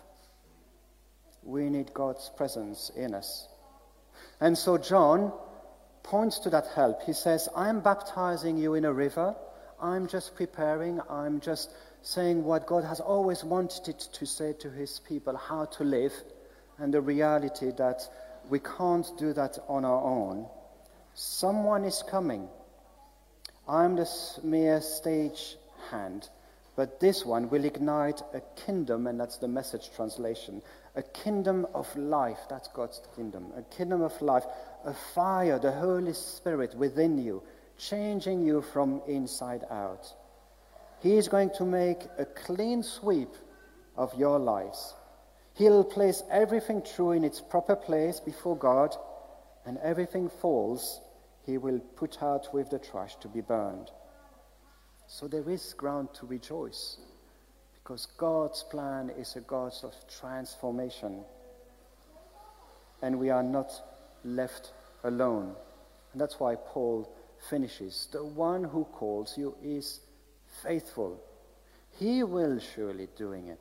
we 1.43 1.69
need 1.69 1.93
God's 1.93 2.29
presence 2.37 2.91
in 2.95 3.13
us. 3.13 3.47
And 4.39 4.57
so 4.57 4.77
John 4.77 5.31
points 6.03 6.39
to 6.39 6.49
that 6.51 6.67
help. 6.75 7.03
He 7.03 7.13
says, 7.13 7.49
I'm 7.55 7.81
baptizing 7.81 8.57
you 8.57 8.75
in 8.75 8.85
a 8.85 8.93
river. 8.93 9.35
I'm 9.81 10.07
just 10.07 10.35
preparing. 10.35 10.99
I'm 11.09 11.39
just 11.39 11.71
saying 12.03 12.43
what 12.43 12.67
God 12.67 12.83
has 12.83 12.99
always 12.99 13.43
wanted 13.43 13.99
to 13.99 14.25
say 14.25 14.53
to 14.59 14.69
his 14.69 14.99
people, 15.07 15.35
how 15.35 15.65
to 15.65 15.83
live, 15.83 16.13
and 16.77 16.93
the 16.93 17.01
reality 17.01 17.71
that 17.77 18.01
We 18.49 18.59
can't 18.59 19.05
do 19.17 19.33
that 19.33 19.59
on 19.69 19.85
our 19.85 20.01
own. 20.01 20.47
Someone 21.13 21.83
is 21.83 22.03
coming. 22.09 22.47
I'm 23.67 23.95
the 23.95 24.09
mere 24.43 24.81
stage 24.81 25.55
hand, 25.89 26.29
but 26.75 26.99
this 26.99 27.25
one 27.25 27.49
will 27.49 27.65
ignite 27.65 28.21
a 28.33 28.41
kingdom, 28.65 29.07
and 29.07 29.19
that's 29.19 29.37
the 29.37 29.47
message 29.47 29.91
translation. 29.95 30.61
A 30.95 31.03
kingdom 31.03 31.67
of 31.73 31.93
life, 31.95 32.39
that's 32.49 32.67
God's 32.69 33.01
kingdom. 33.15 33.51
A 33.55 33.61
kingdom 33.61 34.01
of 34.01 34.19
life, 34.21 34.45
a 34.85 34.93
fire, 34.93 35.59
the 35.59 35.71
Holy 35.71 36.13
Spirit 36.13 36.75
within 36.75 37.17
you, 37.17 37.43
changing 37.77 38.45
you 38.45 38.61
from 38.61 39.01
inside 39.07 39.63
out. 39.69 40.13
He 41.01 41.17
is 41.17 41.27
going 41.27 41.51
to 41.57 41.65
make 41.65 42.03
a 42.17 42.25
clean 42.25 42.83
sweep 42.83 43.33
of 43.95 44.13
your 44.17 44.39
lives. 44.39 44.93
He'll 45.55 45.83
place 45.83 46.23
everything 46.31 46.81
true 46.81 47.11
in 47.11 47.23
its 47.23 47.41
proper 47.41 47.75
place 47.75 48.19
before 48.19 48.57
God, 48.57 48.95
and 49.65 49.77
everything 49.79 50.29
falls, 50.29 50.99
he 51.45 51.57
will 51.57 51.79
put 51.95 52.21
out 52.21 52.53
with 52.53 52.69
the 52.69 52.79
trash 52.79 53.15
to 53.17 53.27
be 53.27 53.41
burned. 53.41 53.89
So 55.07 55.27
there 55.27 55.49
is 55.49 55.73
ground 55.73 56.09
to 56.15 56.25
rejoice, 56.25 56.97
because 57.75 58.07
God's 58.17 58.63
plan 58.63 59.09
is 59.09 59.35
a 59.35 59.41
God 59.41 59.73
of 59.83 59.93
transformation, 60.19 61.23
and 63.01 63.19
we 63.19 63.29
are 63.29 63.43
not 63.43 63.71
left 64.23 64.71
alone. 65.03 65.55
And 66.11 66.21
that's 66.21 66.39
why 66.39 66.55
Paul 66.55 67.11
finishes 67.49 68.07
The 68.11 68.23
one 68.23 68.63
who 68.63 68.85
calls 68.85 69.37
you 69.37 69.55
is 69.63 69.99
faithful. 70.63 71.19
He 71.99 72.23
will 72.23 72.59
surely 72.59 73.07
doing 73.17 73.47
it. 73.47 73.59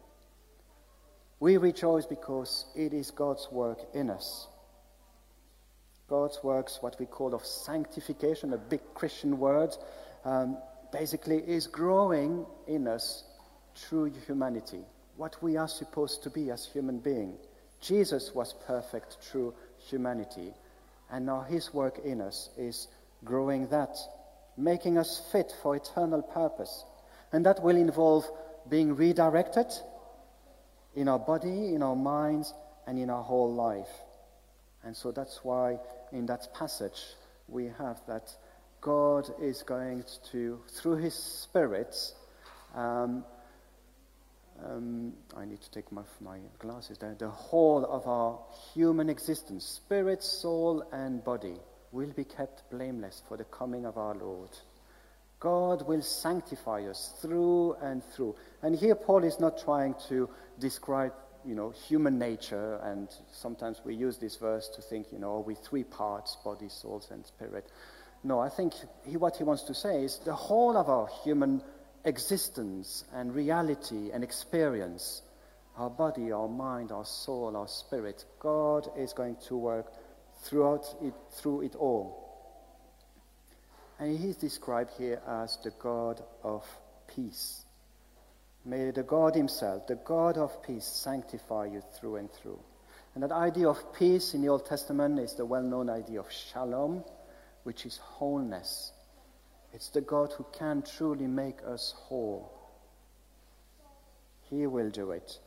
We 1.41 1.57
rejoice 1.57 2.05
because 2.05 2.67
it 2.77 2.93
is 2.93 3.11
God's 3.11 3.49
work 3.51 3.79
in 3.95 4.11
us. 4.11 4.47
God's 6.11 6.43
works, 6.43 6.79
what 6.81 6.99
we 6.99 7.07
call 7.07 7.35
of 7.35 7.47
sanctification, 7.47 8.53
a 8.53 8.59
big 8.59 8.81
Christian 8.95 9.39
word, 9.39 9.77
um, 10.25 10.59
basically 10.93 11.37
is 11.37 11.69
growing 11.69 12.45
in 12.67 12.89
us 12.89 13.23
through 13.77 14.13
humanity, 14.27 14.81
what 15.17 15.41
we 15.41 15.57
are 15.57 15.69
supposed 15.69 16.25
to 16.25 16.31
be 16.31 16.51
as 16.51 16.67
human 16.67 16.99
beings. 16.99 17.39
Jesus 17.81 18.35
was 18.35 18.55
perfect 18.67 19.19
through 19.23 19.55
humanity, 19.79 20.53
and 21.13 21.25
now 21.25 21.43
his 21.43 21.73
work 21.73 22.01
in 22.05 22.21
us 22.21 22.51
is 22.59 22.89
growing 23.25 23.69
that, 23.69 23.97
making 24.57 24.99
us 24.99 25.23
fit 25.31 25.55
for 25.63 25.77
eternal 25.77 26.23
purpose. 26.23 26.85
And 27.33 27.47
that 27.47 27.63
will 27.63 27.77
involve 27.77 28.29
being 28.69 28.97
redirected 28.97 29.67
in 30.97 31.07
our 31.07 31.21
body, 31.21 31.73
in 31.73 31.85
our 31.85 31.95
minds, 31.95 32.53
and 32.89 32.99
in 32.99 33.11
our 33.11 33.23
whole 33.23 33.55
life. 33.55 33.89
And 34.83 34.97
so 34.97 35.13
that's 35.13 35.41
why 35.45 35.79
in 36.13 36.27
that 36.27 36.53
passage 36.55 37.01
we 37.49 37.67
have 37.79 38.01
that 38.07 38.33
God 38.81 39.29
is 39.41 39.63
going 39.63 40.05
to, 40.33 40.61
through 40.69 40.97
His 40.97 41.15
Spirit, 41.15 41.95
um, 42.75 43.25
um, 44.65 45.13
I 45.37 45.45
need 45.45 45.61
to 45.61 45.71
take 45.71 45.91
my, 45.91 46.03
my 46.21 46.39
glasses 46.59 46.99
there, 46.99 47.15
the 47.19 47.29
whole 47.29 47.85
of 47.85 48.07
our 48.07 48.39
human 48.75 49.09
existence, 49.09 49.65
spirit, 49.65 50.23
soul, 50.23 50.85
and 50.93 51.25
body, 51.25 51.57
will 51.93 52.11
be 52.11 52.25
kept 52.25 52.71
blameless 52.71 53.23
for 53.29 53.37
the 53.37 53.45
coming 53.45 53.85
of 53.85 53.99
our 53.99 54.15
Lord. 54.15 54.51
God 55.41 55.89
will 55.89 56.03
sanctify 56.03 56.83
us 56.83 57.15
through 57.21 57.75
and 57.81 58.05
through. 58.05 58.37
And 58.63 58.77
here 58.77 58.95
Paul 58.95 59.25
is 59.25 59.41
not 59.41 59.63
trying 59.65 59.95
to 60.09 60.29
describe, 60.59 61.15
you 61.47 61.55
know, 61.55 61.71
human 61.71 62.19
nature, 62.19 62.77
and 62.83 63.09
sometimes 63.33 63.81
we 63.85 63.95
use 63.95 64.19
this 64.19 64.37
verse 64.37 64.69
to 64.77 64.83
think, 64.83 65.07
you 65.13 65.19
know, 65.19 65.37
are 65.37 65.41
we 65.41 65.55
three 65.55 65.85
parts, 65.85 66.37
body, 66.45 66.69
soul, 66.69 67.03
and 67.11 67.25
spirit. 67.27 67.71
No, 68.23 68.39
I 68.39 68.49
think 68.49 68.75
he, 69.07 69.17
what 69.17 69.37
he 69.37 69.45
wants 69.45 69.63
to 69.65 69.75
say 69.75 70.05
is 70.05 70.19
the 70.25 70.35
whole 70.35 70.77
of 70.77 70.89
our 70.89 71.09
human 71.25 71.63
existence 72.05 73.05
and 73.15 73.35
reality 73.35 74.11
and 74.13 74.23
experience, 74.23 75.23
our 75.77 75.91
body, 75.91 76.33
our 76.33 76.49
mind, 76.49 76.93
our 76.93 77.05
soul, 77.05 77.57
our 77.57 77.69
spirit, 77.69 78.25
God 78.39 78.89
is 78.97 79.13
going 79.13 79.37
to 79.49 79.57
work 79.57 79.87
throughout 80.45 80.87
it, 81.03 81.15
through 81.33 81.63
it 81.63 81.75
all. 81.75 82.27
And 83.99 84.19
he's 84.19 84.37
described 84.37 84.93
here 84.99 85.21
as 85.27 85.59
the 85.63 85.71
God 85.71 86.23
of 86.43 86.67
peace. 87.15 87.65
May 88.65 88.91
the 88.91 89.03
God 89.03 89.35
himself, 89.35 89.87
the 89.87 89.97
God 89.97 90.37
of 90.37 90.63
peace, 90.63 90.85
sanctify 90.85 91.67
you 91.67 91.83
through 91.99 92.17
and 92.17 92.31
through. 92.31 92.59
And 93.15 93.23
that 93.25 93.33
idea 93.33 93.69
of 93.69 93.95
peace 93.95 94.35
in 94.35 94.43
the 94.43 94.49
Old 94.49 94.67
Testament 94.67 95.19
is 95.19 95.35
the 95.35 95.45
well 95.45 95.63
known 95.63 95.89
idea 95.89 96.21
of 96.21 96.31
shalom, 96.31 97.05
which 97.65 97.87
is 97.87 97.97
wholeness. 97.97 98.93
It's 99.73 99.89
the 99.89 100.01
God 100.01 100.33
who 100.37 100.45
can 100.53 100.83
truly 100.83 101.27
make 101.27 101.59
us 101.67 101.95
whole. 101.97 102.53
He 104.51 104.67
will 104.67 104.91
do 104.91 105.13
it. 105.13 105.39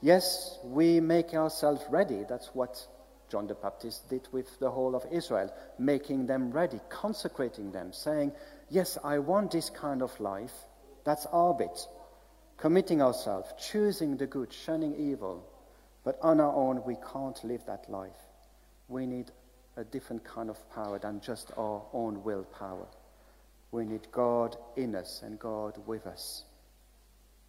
Yes, 0.00 0.58
we 0.64 1.00
make 1.00 1.32
ourselves 1.34 1.82
ready. 1.90 2.24
That's 2.28 2.48
what 2.54 2.86
John 3.30 3.46
the 3.46 3.54
Baptist 3.54 4.08
did 4.10 4.28
with 4.30 4.58
the 4.58 4.70
whole 4.70 4.94
of 4.94 5.06
Israel, 5.10 5.52
making 5.78 6.26
them 6.26 6.50
ready, 6.50 6.80
consecrating 6.90 7.72
them, 7.72 7.92
saying, 7.92 8.32
Yes, 8.68 8.98
I 9.02 9.18
want 9.18 9.50
this 9.50 9.70
kind 9.70 10.02
of 10.02 10.18
life. 10.20 10.52
That's 11.04 11.26
our 11.26 11.54
bit. 11.54 11.86
Committing 12.62 13.02
ourselves, 13.02 13.52
choosing 13.58 14.16
the 14.16 14.26
good, 14.28 14.52
shunning 14.52 14.94
evil. 14.94 15.44
But 16.04 16.16
on 16.22 16.40
our 16.40 16.54
own, 16.54 16.84
we 16.84 16.94
can't 17.12 17.42
live 17.42 17.66
that 17.66 17.90
life. 17.90 18.22
We 18.86 19.04
need 19.04 19.32
a 19.76 19.82
different 19.82 20.22
kind 20.22 20.48
of 20.48 20.72
power 20.72 21.00
than 21.00 21.20
just 21.20 21.50
our 21.56 21.82
own 21.92 22.22
willpower. 22.22 22.86
We 23.72 23.84
need 23.84 24.06
God 24.12 24.54
in 24.76 24.94
us 24.94 25.22
and 25.24 25.40
God 25.40 25.76
with 25.88 26.06
us. 26.06 26.44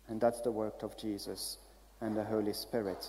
And 0.07 0.19
that's 0.19 0.41
the 0.41 0.51
work 0.51 0.81
of 0.81 0.97
Jesus 0.97 1.59
and 2.01 2.17
the 2.17 2.23
Holy 2.23 2.53
Spirit. 2.53 3.07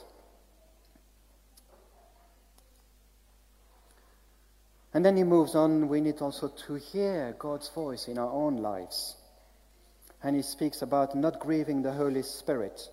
And 4.93 5.03
then 5.03 5.17
he 5.17 5.25
moves 5.25 5.55
on, 5.55 5.89
we 5.89 6.03
need 6.03 6.21
also 6.21 6.49
to 6.67 6.75
hear 6.75 7.35
God's 7.39 7.71
voice 7.71 8.09
in 8.09 8.19
our 8.19 8.31
own 8.31 8.59
lives. 8.59 9.17
And 10.25 10.35
he 10.35 10.43
speaks 10.43 10.81
about 10.81 11.15
not 11.15 11.39
grieving 11.39 11.83
the 11.83 11.93
Holy 11.93 12.23
Spirit. 12.23 12.89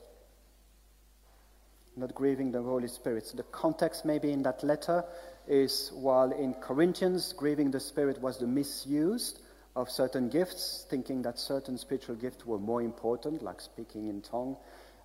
Not 1.95 2.13
grieving 2.13 2.51
the 2.51 2.61
Holy 2.61 2.89
Spirit. 2.89 3.25
So 3.25 3.37
the 3.37 3.43
context, 3.43 4.03
maybe 4.03 4.31
in 4.31 4.43
that 4.43 4.63
letter, 4.63 5.05
is 5.47 5.91
while 5.95 6.31
in 6.31 6.53
Corinthians, 6.55 7.33
grieving 7.33 7.71
the 7.71 7.79
Spirit 7.79 8.21
was 8.21 8.37
the 8.37 8.47
misuse 8.47 9.39
of 9.77 9.89
certain 9.89 10.27
gifts, 10.27 10.85
thinking 10.89 11.21
that 11.21 11.39
certain 11.39 11.77
spiritual 11.77 12.15
gifts 12.15 12.45
were 12.45 12.59
more 12.59 12.81
important, 12.81 13.41
like 13.41 13.61
speaking 13.61 14.09
in 14.09 14.21
tongue. 14.21 14.57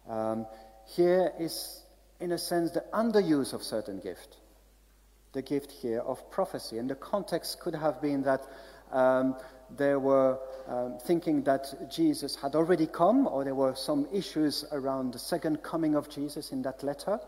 Um, 0.09 0.47
here 0.97 1.33
is, 1.39 1.81
in 2.19 2.33
a 2.33 2.39
sense, 2.39 2.73
the 2.73 2.85
underuse 2.93 3.53
of 3.53 3.63
certain 3.63 4.01
gift, 4.01 4.37
the 5.33 5.43
gift 5.43 5.71
here 5.71 6.01
of 6.01 6.29
prophecy. 6.33 6.79
And 6.79 6.91
the 6.91 6.97
context 6.97 7.61
could 7.61 7.77
have 7.77 8.03
been 8.03 8.23
that 8.23 8.43
um, 8.91 9.37
they 9.77 9.97
were 9.97 10.39
um, 10.69 10.99
thinking 11.07 11.43
that 11.45 11.91
Jesus 11.91 12.37
had 12.37 12.55
already 12.55 12.87
come, 12.87 13.27
or 13.27 13.45
there 13.45 13.55
were 13.55 13.75
some 13.75 14.07
issues 14.13 14.65
around 14.73 15.13
the 15.13 15.19
second 15.19 15.63
coming 15.63 15.95
of 15.95 16.09
Jesus 16.09 16.53
in 16.53 16.63
that 16.63 16.83
letter. 16.83 17.19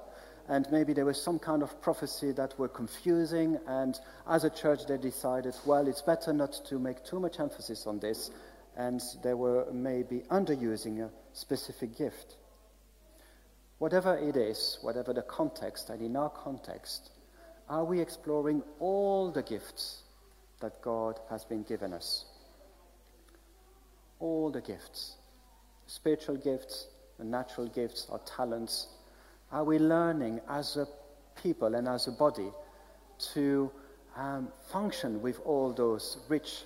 And 0.48 0.66
maybe 0.72 0.94
there 0.94 1.04
was 1.04 1.20
some 1.20 1.38
kind 1.38 1.62
of 1.62 1.80
prophecy 1.82 2.32
that 2.32 2.58
were 2.58 2.68
confusing, 2.68 3.58
and 3.66 3.98
as 4.26 4.44
a 4.44 4.50
church 4.50 4.86
they 4.86 4.96
decided, 4.96 5.54
well, 5.66 5.86
it's 5.86 6.00
better 6.00 6.32
not 6.32 6.52
to 6.66 6.78
make 6.78 7.04
too 7.04 7.20
much 7.20 7.38
emphasis 7.38 7.86
on 7.86 7.98
this, 7.98 8.30
and 8.76 9.02
they 9.22 9.34
were 9.34 9.66
maybe 9.72 10.20
underusing 10.30 11.04
a 11.04 11.10
specific 11.34 11.98
gift. 11.98 12.36
Whatever 13.78 14.16
it 14.16 14.36
is, 14.36 14.78
whatever 14.80 15.12
the 15.12 15.22
context, 15.22 15.90
and 15.90 16.00
in 16.00 16.16
our 16.16 16.30
context, 16.30 17.10
are 17.68 17.84
we 17.84 18.00
exploring 18.00 18.62
all 18.80 19.30
the 19.30 19.42
gifts 19.42 20.02
that 20.60 20.80
God 20.82 21.20
has 21.30 21.44
been 21.44 21.62
given 21.62 21.92
us? 21.92 22.24
All 24.18 24.50
the 24.50 24.60
gifts 24.60 25.18
spiritual 25.88 26.36
gifts, 26.36 26.86
the 27.18 27.24
natural 27.24 27.66
gifts, 27.66 28.06
our 28.10 28.20
talents. 28.20 28.88
Are 29.50 29.64
we 29.64 29.78
learning 29.78 30.40
as 30.48 30.76
a 30.76 30.86
people 31.42 31.74
and 31.74 31.88
as 31.88 32.06
a 32.06 32.12
body 32.12 32.50
to 33.32 33.70
um, 34.16 34.48
function 34.70 35.20
with 35.22 35.40
all 35.44 35.72
those 35.72 36.18
rich 36.28 36.64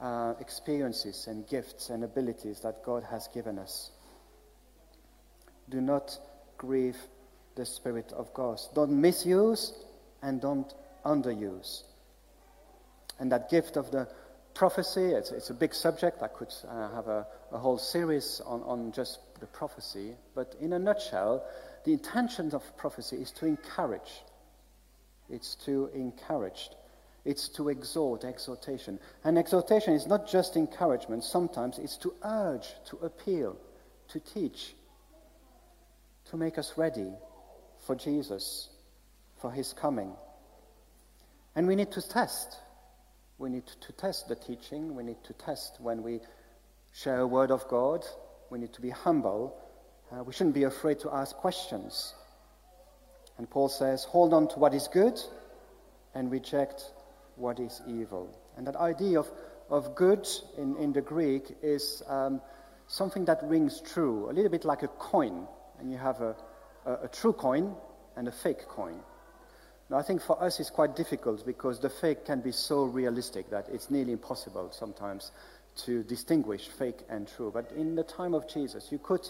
uh, 0.00 0.34
experiences 0.40 1.26
and 1.26 1.46
gifts 1.48 1.90
and 1.90 2.04
abilities 2.04 2.60
that 2.60 2.82
God 2.84 3.02
has 3.10 3.28
given 3.34 3.58
us? 3.58 3.90
Do 5.68 5.80
not 5.80 6.18
grieve 6.56 6.96
the 7.56 7.66
Spirit 7.66 8.12
of 8.12 8.32
God. 8.32 8.60
Don't 8.74 8.92
misuse 9.00 9.72
and 10.22 10.40
don't 10.40 10.72
underuse. 11.04 11.82
And 13.18 13.30
that 13.32 13.50
gift 13.50 13.76
of 13.76 13.90
the 13.90 14.08
prophecy, 14.54 15.06
it's, 15.06 15.30
it's 15.30 15.50
a 15.50 15.54
big 15.54 15.74
subject. 15.74 16.22
I 16.22 16.28
could 16.28 16.52
uh, 16.68 16.94
have 16.94 17.08
a, 17.08 17.26
a, 17.52 17.58
whole 17.58 17.78
series 17.78 18.40
on, 18.44 18.62
on 18.62 18.92
just 18.92 19.18
the 19.40 19.46
prophecy. 19.46 20.14
But 20.34 20.54
in 20.60 20.72
a 20.72 20.78
nutshell, 20.78 21.44
the 21.84 21.92
intention 21.92 22.52
of 22.54 22.76
prophecy 22.76 23.16
is 23.16 23.30
to 23.32 23.46
encourage. 23.46 24.22
it's 25.28 25.54
to 25.64 25.90
encourage, 25.94 26.70
it's 27.24 27.48
to 27.48 27.68
exhort, 27.68 28.24
exhortation. 28.24 28.98
And 29.24 29.38
exhortation 29.38 29.94
is 29.94 30.06
not 30.06 30.28
just 30.28 30.56
encouragement, 30.56 31.24
sometimes 31.24 31.78
it's 31.78 31.96
to 31.98 32.14
urge, 32.22 32.68
to 32.90 32.96
appeal, 32.98 33.56
to 34.08 34.20
teach, 34.20 34.74
to 36.30 36.36
make 36.36 36.58
us 36.58 36.74
ready 36.76 37.10
for 37.86 37.94
Jesus, 37.94 38.68
for 39.40 39.50
his 39.50 39.72
coming. 39.72 40.12
And 41.54 41.66
we 41.66 41.76
need 41.76 41.92
to 41.92 42.02
test. 42.02 42.58
We 43.42 43.50
need 43.50 43.66
to 43.66 43.92
test 43.94 44.28
the 44.28 44.36
teaching. 44.36 44.94
We 44.94 45.02
need 45.02 45.16
to 45.24 45.32
test 45.32 45.78
when 45.80 46.04
we 46.04 46.20
share 46.94 47.18
a 47.18 47.26
word 47.26 47.50
of 47.50 47.66
God. 47.66 48.04
We 48.50 48.60
need 48.60 48.72
to 48.74 48.80
be 48.80 48.90
humble. 48.90 49.58
Uh, 50.12 50.22
we 50.22 50.32
shouldn't 50.32 50.54
be 50.54 50.62
afraid 50.62 51.00
to 51.00 51.10
ask 51.10 51.34
questions. 51.34 52.14
And 53.38 53.50
Paul 53.50 53.68
says, 53.68 54.04
hold 54.04 54.32
on 54.32 54.46
to 54.50 54.60
what 54.60 54.74
is 54.74 54.86
good 54.86 55.18
and 56.14 56.30
reject 56.30 56.84
what 57.34 57.58
is 57.58 57.82
evil. 57.88 58.32
And 58.56 58.64
that 58.68 58.76
idea 58.76 59.18
of, 59.18 59.28
of 59.68 59.96
good 59.96 60.28
in, 60.56 60.76
in 60.76 60.92
the 60.92 61.00
Greek 61.00 61.56
is 61.64 62.00
um, 62.06 62.40
something 62.86 63.24
that 63.24 63.40
rings 63.42 63.82
true, 63.92 64.30
a 64.30 64.32
little 64.32 64.52
bit 64.52 64.64
like 64.64 64.84
a 64.84 64.88
coin. 64.88 65.48
And 65.80 65.90
you 65.90 65.98
have 65.98 66.20
a, 66.20 66.36
a, 66.86 66.92
a 67.06 67.08
true 67.08 67.32
coin 67.32 67.74
and 68.14 68.28
a 68.28 68.32
fake 68.32 68.68
coin. 68.68 69.00
Now, 69.92 69.98
I 69.98 70.02
think 70.02 70.22
for 70.22 70.42
us 70.42 70.58
it's 70.58 70.70
quite 70.70 70.96
difficult 70.96 71.44
because 71.44 71.78
the 71.78 71.90
fake 71.90 72.24
can 72.24 72.40
be 72.40 72.50
so 72.50 72.84
realistic 72.84 73.50
that 73.50 73.68
it's 73.70 73.90
nearly 73.90 74.12
impossible 74.12 74.70
sometimes 74.72 75.32
to 75.84 76.02
distinguish 76.04 76.68
fake 76.78 77.00
and 77.10 77.28
true. 77.28 77.50
But 77.52 77.70
in 77.76 77.94
the 77.94 78.02
time 78.02 78.32
of 78.32 78.48
Jesus, 78.48 78.90
you 78.90 78.98
could, 78.98 79.28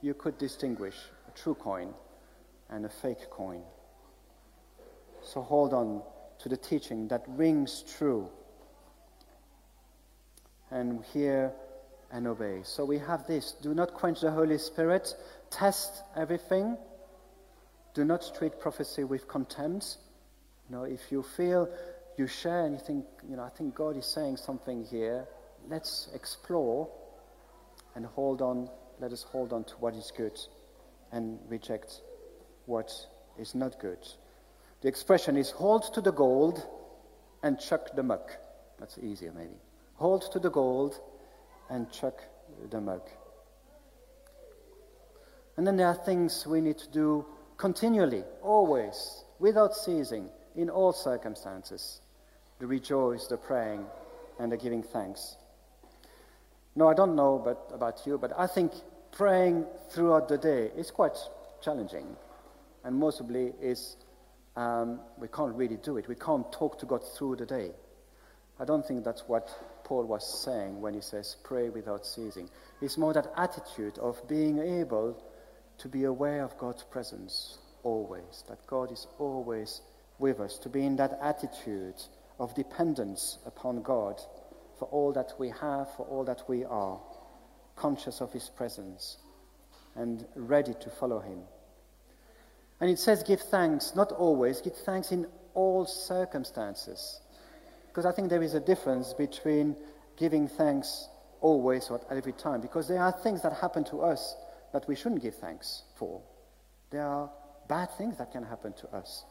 you 0.00 0.14
could 0.14 0.38
distinguish 0.38 0.96
a 1.28 1.38
true 1.38 1.54
coin 1.54 1.94
and 2.68 2.84
a 2.84 2.88
fake 2.88 3.30
coin. 3.30 3.62
So 5.22 5.40
hold 5.40 5.72
on 5.72 6.02
to 6.40 6.48
the 6.48 6.56
teaching 6.56 7.06
that 7.06 7.22
rings 7.28 7.84
true 7.96 8.28
and 10.72 11.04
hear 11.12 11.52
and 12.10 12.26
obey. 12.26 12.62
So 12.64 12.84
we 12.84 12.98
have 12.98 13.28
this 13.28 13.52
do 13.62 13.72
not 13.72 13.94
quench 13.94 14.20
the 14.20 14.32
Holy 14.32 14.58
Spirit, 14.58 15.14
test 15.50 16.02
everything, 16.16 16.76
do 17.94 18.04
not 18.04 18.30
treat 18.36 18.58
prophecy 18.58 19.04
with 19.04 19.28
contempt. 19.28 19.98
You 20.68 20.76
know, 20.76 20.84
if 20.84 21.00
you 21.10 21.22
feel 21.22 21.68
you 22.16 22.26
share 22.26 22.64
and 22.64 22.74
you 22.74 22.80
think, 22.80 23.04
you 23.28 23.36
know, 23.36 23.42
I 23.42 23.50
think 23.50 23.74
God 23.74 23.96
is 23.96 24.06
saying 24.06 24.36
something 24.36 24.84
here, 24.84 25.26
let's 25.68 26.08
explore 26.14 26.88
and 27.94 28.06
hold 28.06 28.42
on, 28.42 28.68
let 29.00 29.12
us 29.12 29.22
hold 29.22 29.52
on 29.52 29.64
to 29.64 29.74
what 29.74 29.94
is 29.94 30.12
good 30.16 30.38
and 31.10 31.38
reject 31.48 32.00
what 32.66 32.90
is 33.38 33.54
not 33.54 33.78
good. 33.80 33.98
The 34.80 34.88
expression 34.88 35.36
is 35.36 35.50
hold 35.50 35.92
to 35.94 36.00
the 36.00 36.12
gold 36.12 36.66
and 37.42 37.58
chuck 37.60 37.94
the 37.94 38.02
muck. 38.02 38.30
That's 38.78 38.98
easier, 38.98 39.32
maybe. 39.32 39.56
Hold 39.94 40.30
to 40.32 40.38
the 40.38 40.50
gold 40.50 40.98
and 41.68 41.90
chuck 41.92 42.20
the 42.70 42.80
muck. 42.80 43.08
And 45.56 45.66
then 45.66 45.76
there 45.76 45.86
are 45.86 45.94
things 45.94 46.46
we 46.46 46.60
need 46.60 46.78
to 46.78 46.88
do 46.88 47.26
continually, 47.62 48.24
always, 48.42 49.22
without 49.38 49.72
ceasing, 49.72 50.28
in 50.56 50.68
all 50.68 50.92
circumstances 50.92 52.00
the 52.58 52.66
rejoice, 52.66 53.28
the 53.28 53.36
praying, 53.36 53.84
and 54.40 54.50
the 54.50 54.56
giving 54.56 54.82
thanks. 54.82 55.36
No, 56.74 56.88
I 56.88 56.94
don't 56.94 57.14
know 57.14 57.40
but, 57.44 57.70
about 57.72 58.04
you, 58.04 58.18
but 58.18 58.32
I 58.36 58.48
think 58.48 58.72
praying 59.12 59.64
throughout 59.90 60.28
the 60.28 60.38
day 60.38 60.72
is 60.76 60.90
quite 60.90 61.16
challenging 61.62 62.16
and 62.82 62.96
mostly 62.96 63.52
is 63.60 63.96
um, 64.56 64.98
we 65.18 65.28
can't 65.28 65.54
really 65.54 65.76
do 65.76 65.98
it. 65.98 66.08
We 66.08 66.16
can't 66.16 66.50
talk 66.52 66.80
to 66.80 66.86
God 66.86 67.02
through 67.16 67.36
the 67.36 67.46
day. 67.46 67.70
I 68.58 68.64
don't 68.64 68.84
think 68.84 69.04
that's 69.04 69.22
what 69.28 69.48
Paul 69.84 70.04
was 70.04 70.26
saying 70.44 70.80
when 70.80 70.94
he 70.94 71.00
says 71.00 71.36
pray 71.44 71.68
without 71.68 72.06
ceasing. 72.06 72.48
It's 72.80 72.98
more 72.98 73.12
that 73.12 73.32
attitude 73.36 73.98
of 73.98 74.20
being 74.28 74.58
able 74.58 75.16
to 75.78 75.88
be 75.88 76.04
aware 76.04 76.42
of 76.42 76.56
God's 76.58 76.82
presence 76.84 77.58
always, 77.82 78.44
that 78.48 78.66
God 78.66 78.92
is 78.92 79.06
always 79.18 79.80
with 80.18 80.40
us, 80.40 80.58
to 80.58 80.68
be 80.68 80.84
in 80.84 80.96
that 80.96 81.18
attitude 81.22 82.00
of 82.38 82.54
dependence 82.54 83.38
upon 83.46 83.82
God 83.82 84.20
for 84.78 84.86
all 84.86 85.12
that 85.12 85.32
we 85.38 85.48
have, 85.48 85.88
for 85.96 86.06
all 86.06 86.24
that 86.24 86.42
we 86.48 86.64
are, 86.64 87.00
conscious 87.76 88.20
of 88.20 88.32
His 88.32 88.48
presence 88.48 89.16
and 89.96 90.24
ready 90.34 90.74
to 90.80 90.90
follow 90.90 91.20
Him. 91.20 91.40
And 92.80 92.90
it 92.90 92.98
says, 92.98 93.22
give 93.22 93.40
thanks, 93.40 93.92
not 93.94 94.12
always, 94.12 94.60
give 94.60 94.76
thanks 94.76 95.12
in 95.12 95.26
all 95.54 95.86
circumstances. 95.86 97.20
Because 97.88 98.06
I 98.06 98.12
think 98.12 98.30
there 98.30 98.42
is 98.42 98.54
a 98.54 98.60
difference 98.60 99.12
between 99.12 99.76
giving 100.16 100.48
thanks 100.48 101.08
always 101.40 101.88
or 101.90 102.00
at 102.10 102.16
every 102.16 102.32
time. 102.32 102.60
Because 102.60 102.88
there 102.88 103.00
are 103.00 103.12
things 103.12 103.42
that 103.42 103.52
happen 103.52 103.84
to 103.84 104.00
us 104.02 104.34
that 104.72 104.88
we 104.88 104.94
shouldn't 104.94 105.22
give 105.22 105.34
thanks 105.36 105.82
for. 105.96 106.20
There 106.90 107.06
are 107.06 107.30
bad 107.68 107.90
things 107.96 108.18
that 108.18 108.32
can 108.32 108.44
happen 108.44 108.72
to 108.74 108.96
us. 108.96 109.24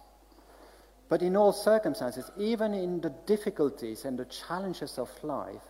But 1.09 1.21
in 1.21 1.35
all 1.35 1.51
circumstances, 1.51 2.31
even 2.37 2.73
in 2.73 3.01
the 3.01 3.13
difficulties 3.27 4.05
and 4.05 4.17
the 4.17 4.25
challenges 4.25 4.97
of 4.97 5.09
life, 5.23 5.61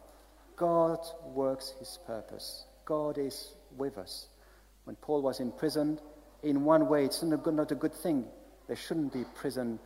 God 0.55 0.99
works 1.33 1.73
his 1.79 1.97
purpose. 2.05 2.65
God 2.85 3.17
is 3.17 3.55
with 3.75 3.97
us. 3.97 4.27
When 4.83 4.95
Paul 4.97 5.21
was 5.23 5.39
in 5.39 5.51
prison, 5.51 5.99
in 6.43 6.63
one 6.63 6.87
way, 6.87 7.05
it's 7.05 7.23
not 7.23 7.45
a, 7.45 7.51
not 7.51 7.71
a 7.71 7.75
good 7.75 7.93
thing. 7.93 8.25
There 8.67 8.75
shouldn't 8.75 9.13
be 9.13 9.23
prison 9.35 9.79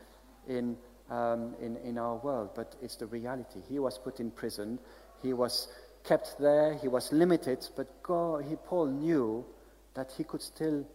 in, 0.47 0.77
um, 1.09 1.55
in, 1.61 1.77
in 1.77 1.97
our 1.97 2.17
world, 2.17 2.49
but 2.55 2.75
it's 2.81 2.97
the 2.97 3.07
reality. 3.07 3.61
He 3.69 3.79
was 3.79 3.97
put 3.97 4.19
in 4.19 4.31
prison, 4.31 4.79
he 5.21 5.33
was 5.33 5.69
kept 6.03 6.37
there, 6.39 6.73
he 6.75 6.87
was 6.87 7.11
limited, 7.11 7.65
but 7.75 8.03
God, 8.03 8.45
he, 8.47 8.55
Paul 8.55 8.87
knew 8.87 9.45
that 9.95 10.11
he 10.17 10.23
could 10.23 10.41
still 10.41 10.85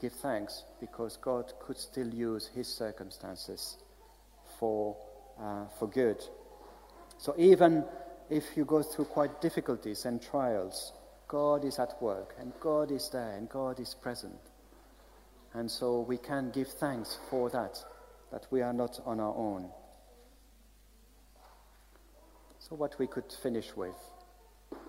give 0.00 0.12
thanks 0.12 0.64
because 0.80 1.16
God 1.18 1.52
could 1.60 1.78
still 1.78 2.08
use 2.08 2.50
his 2.54 2.68
circumstances 2.68 3.76
for, 4.58 4.96
uh, 5.40 5.66
for 5.78 5.88
good. 5.88 6.22
So 7.18 7.34
even 7.38 7.84
if 8.30 8.56
you 8.56 8.64
go 8.64 8.82
through 8.82 9.06
quite 9.06 9.40
difficulties 9.40 10.04
and 10.04 10.20
trials, 10.20 10.92
God 11.28 11.64
is 11.64 11.78
at 11.78 12.00
work 12.02 12.34
and 12.38 12.52
God 12.60 12.90
is 12.90 13.08
there 13.10 13.32
and 13.32 13.48
God 13.48 13.80
is 13.80 13.94
present. 13.94 14.40
And 15.52 15.70
so 15.70 16.00
we 16.00 16.18
can 16.18 16.50
give 16.50 16.68
thanks 16.68 17.18
for 17.30 17.48
that, 17.50 17.78
that 18.32 18.46
we 18.50 18.60
are 18.62 18.72
not 18.72 19.00
on 19.06 19.20
our 19.20 19.34
own. 19.34 19.70
So, 22.58 22.74
what 22.74 22.98
we 22.98 23.06
could 23.06 23.30
finish 23.42 23.76
with? 23.76 23.94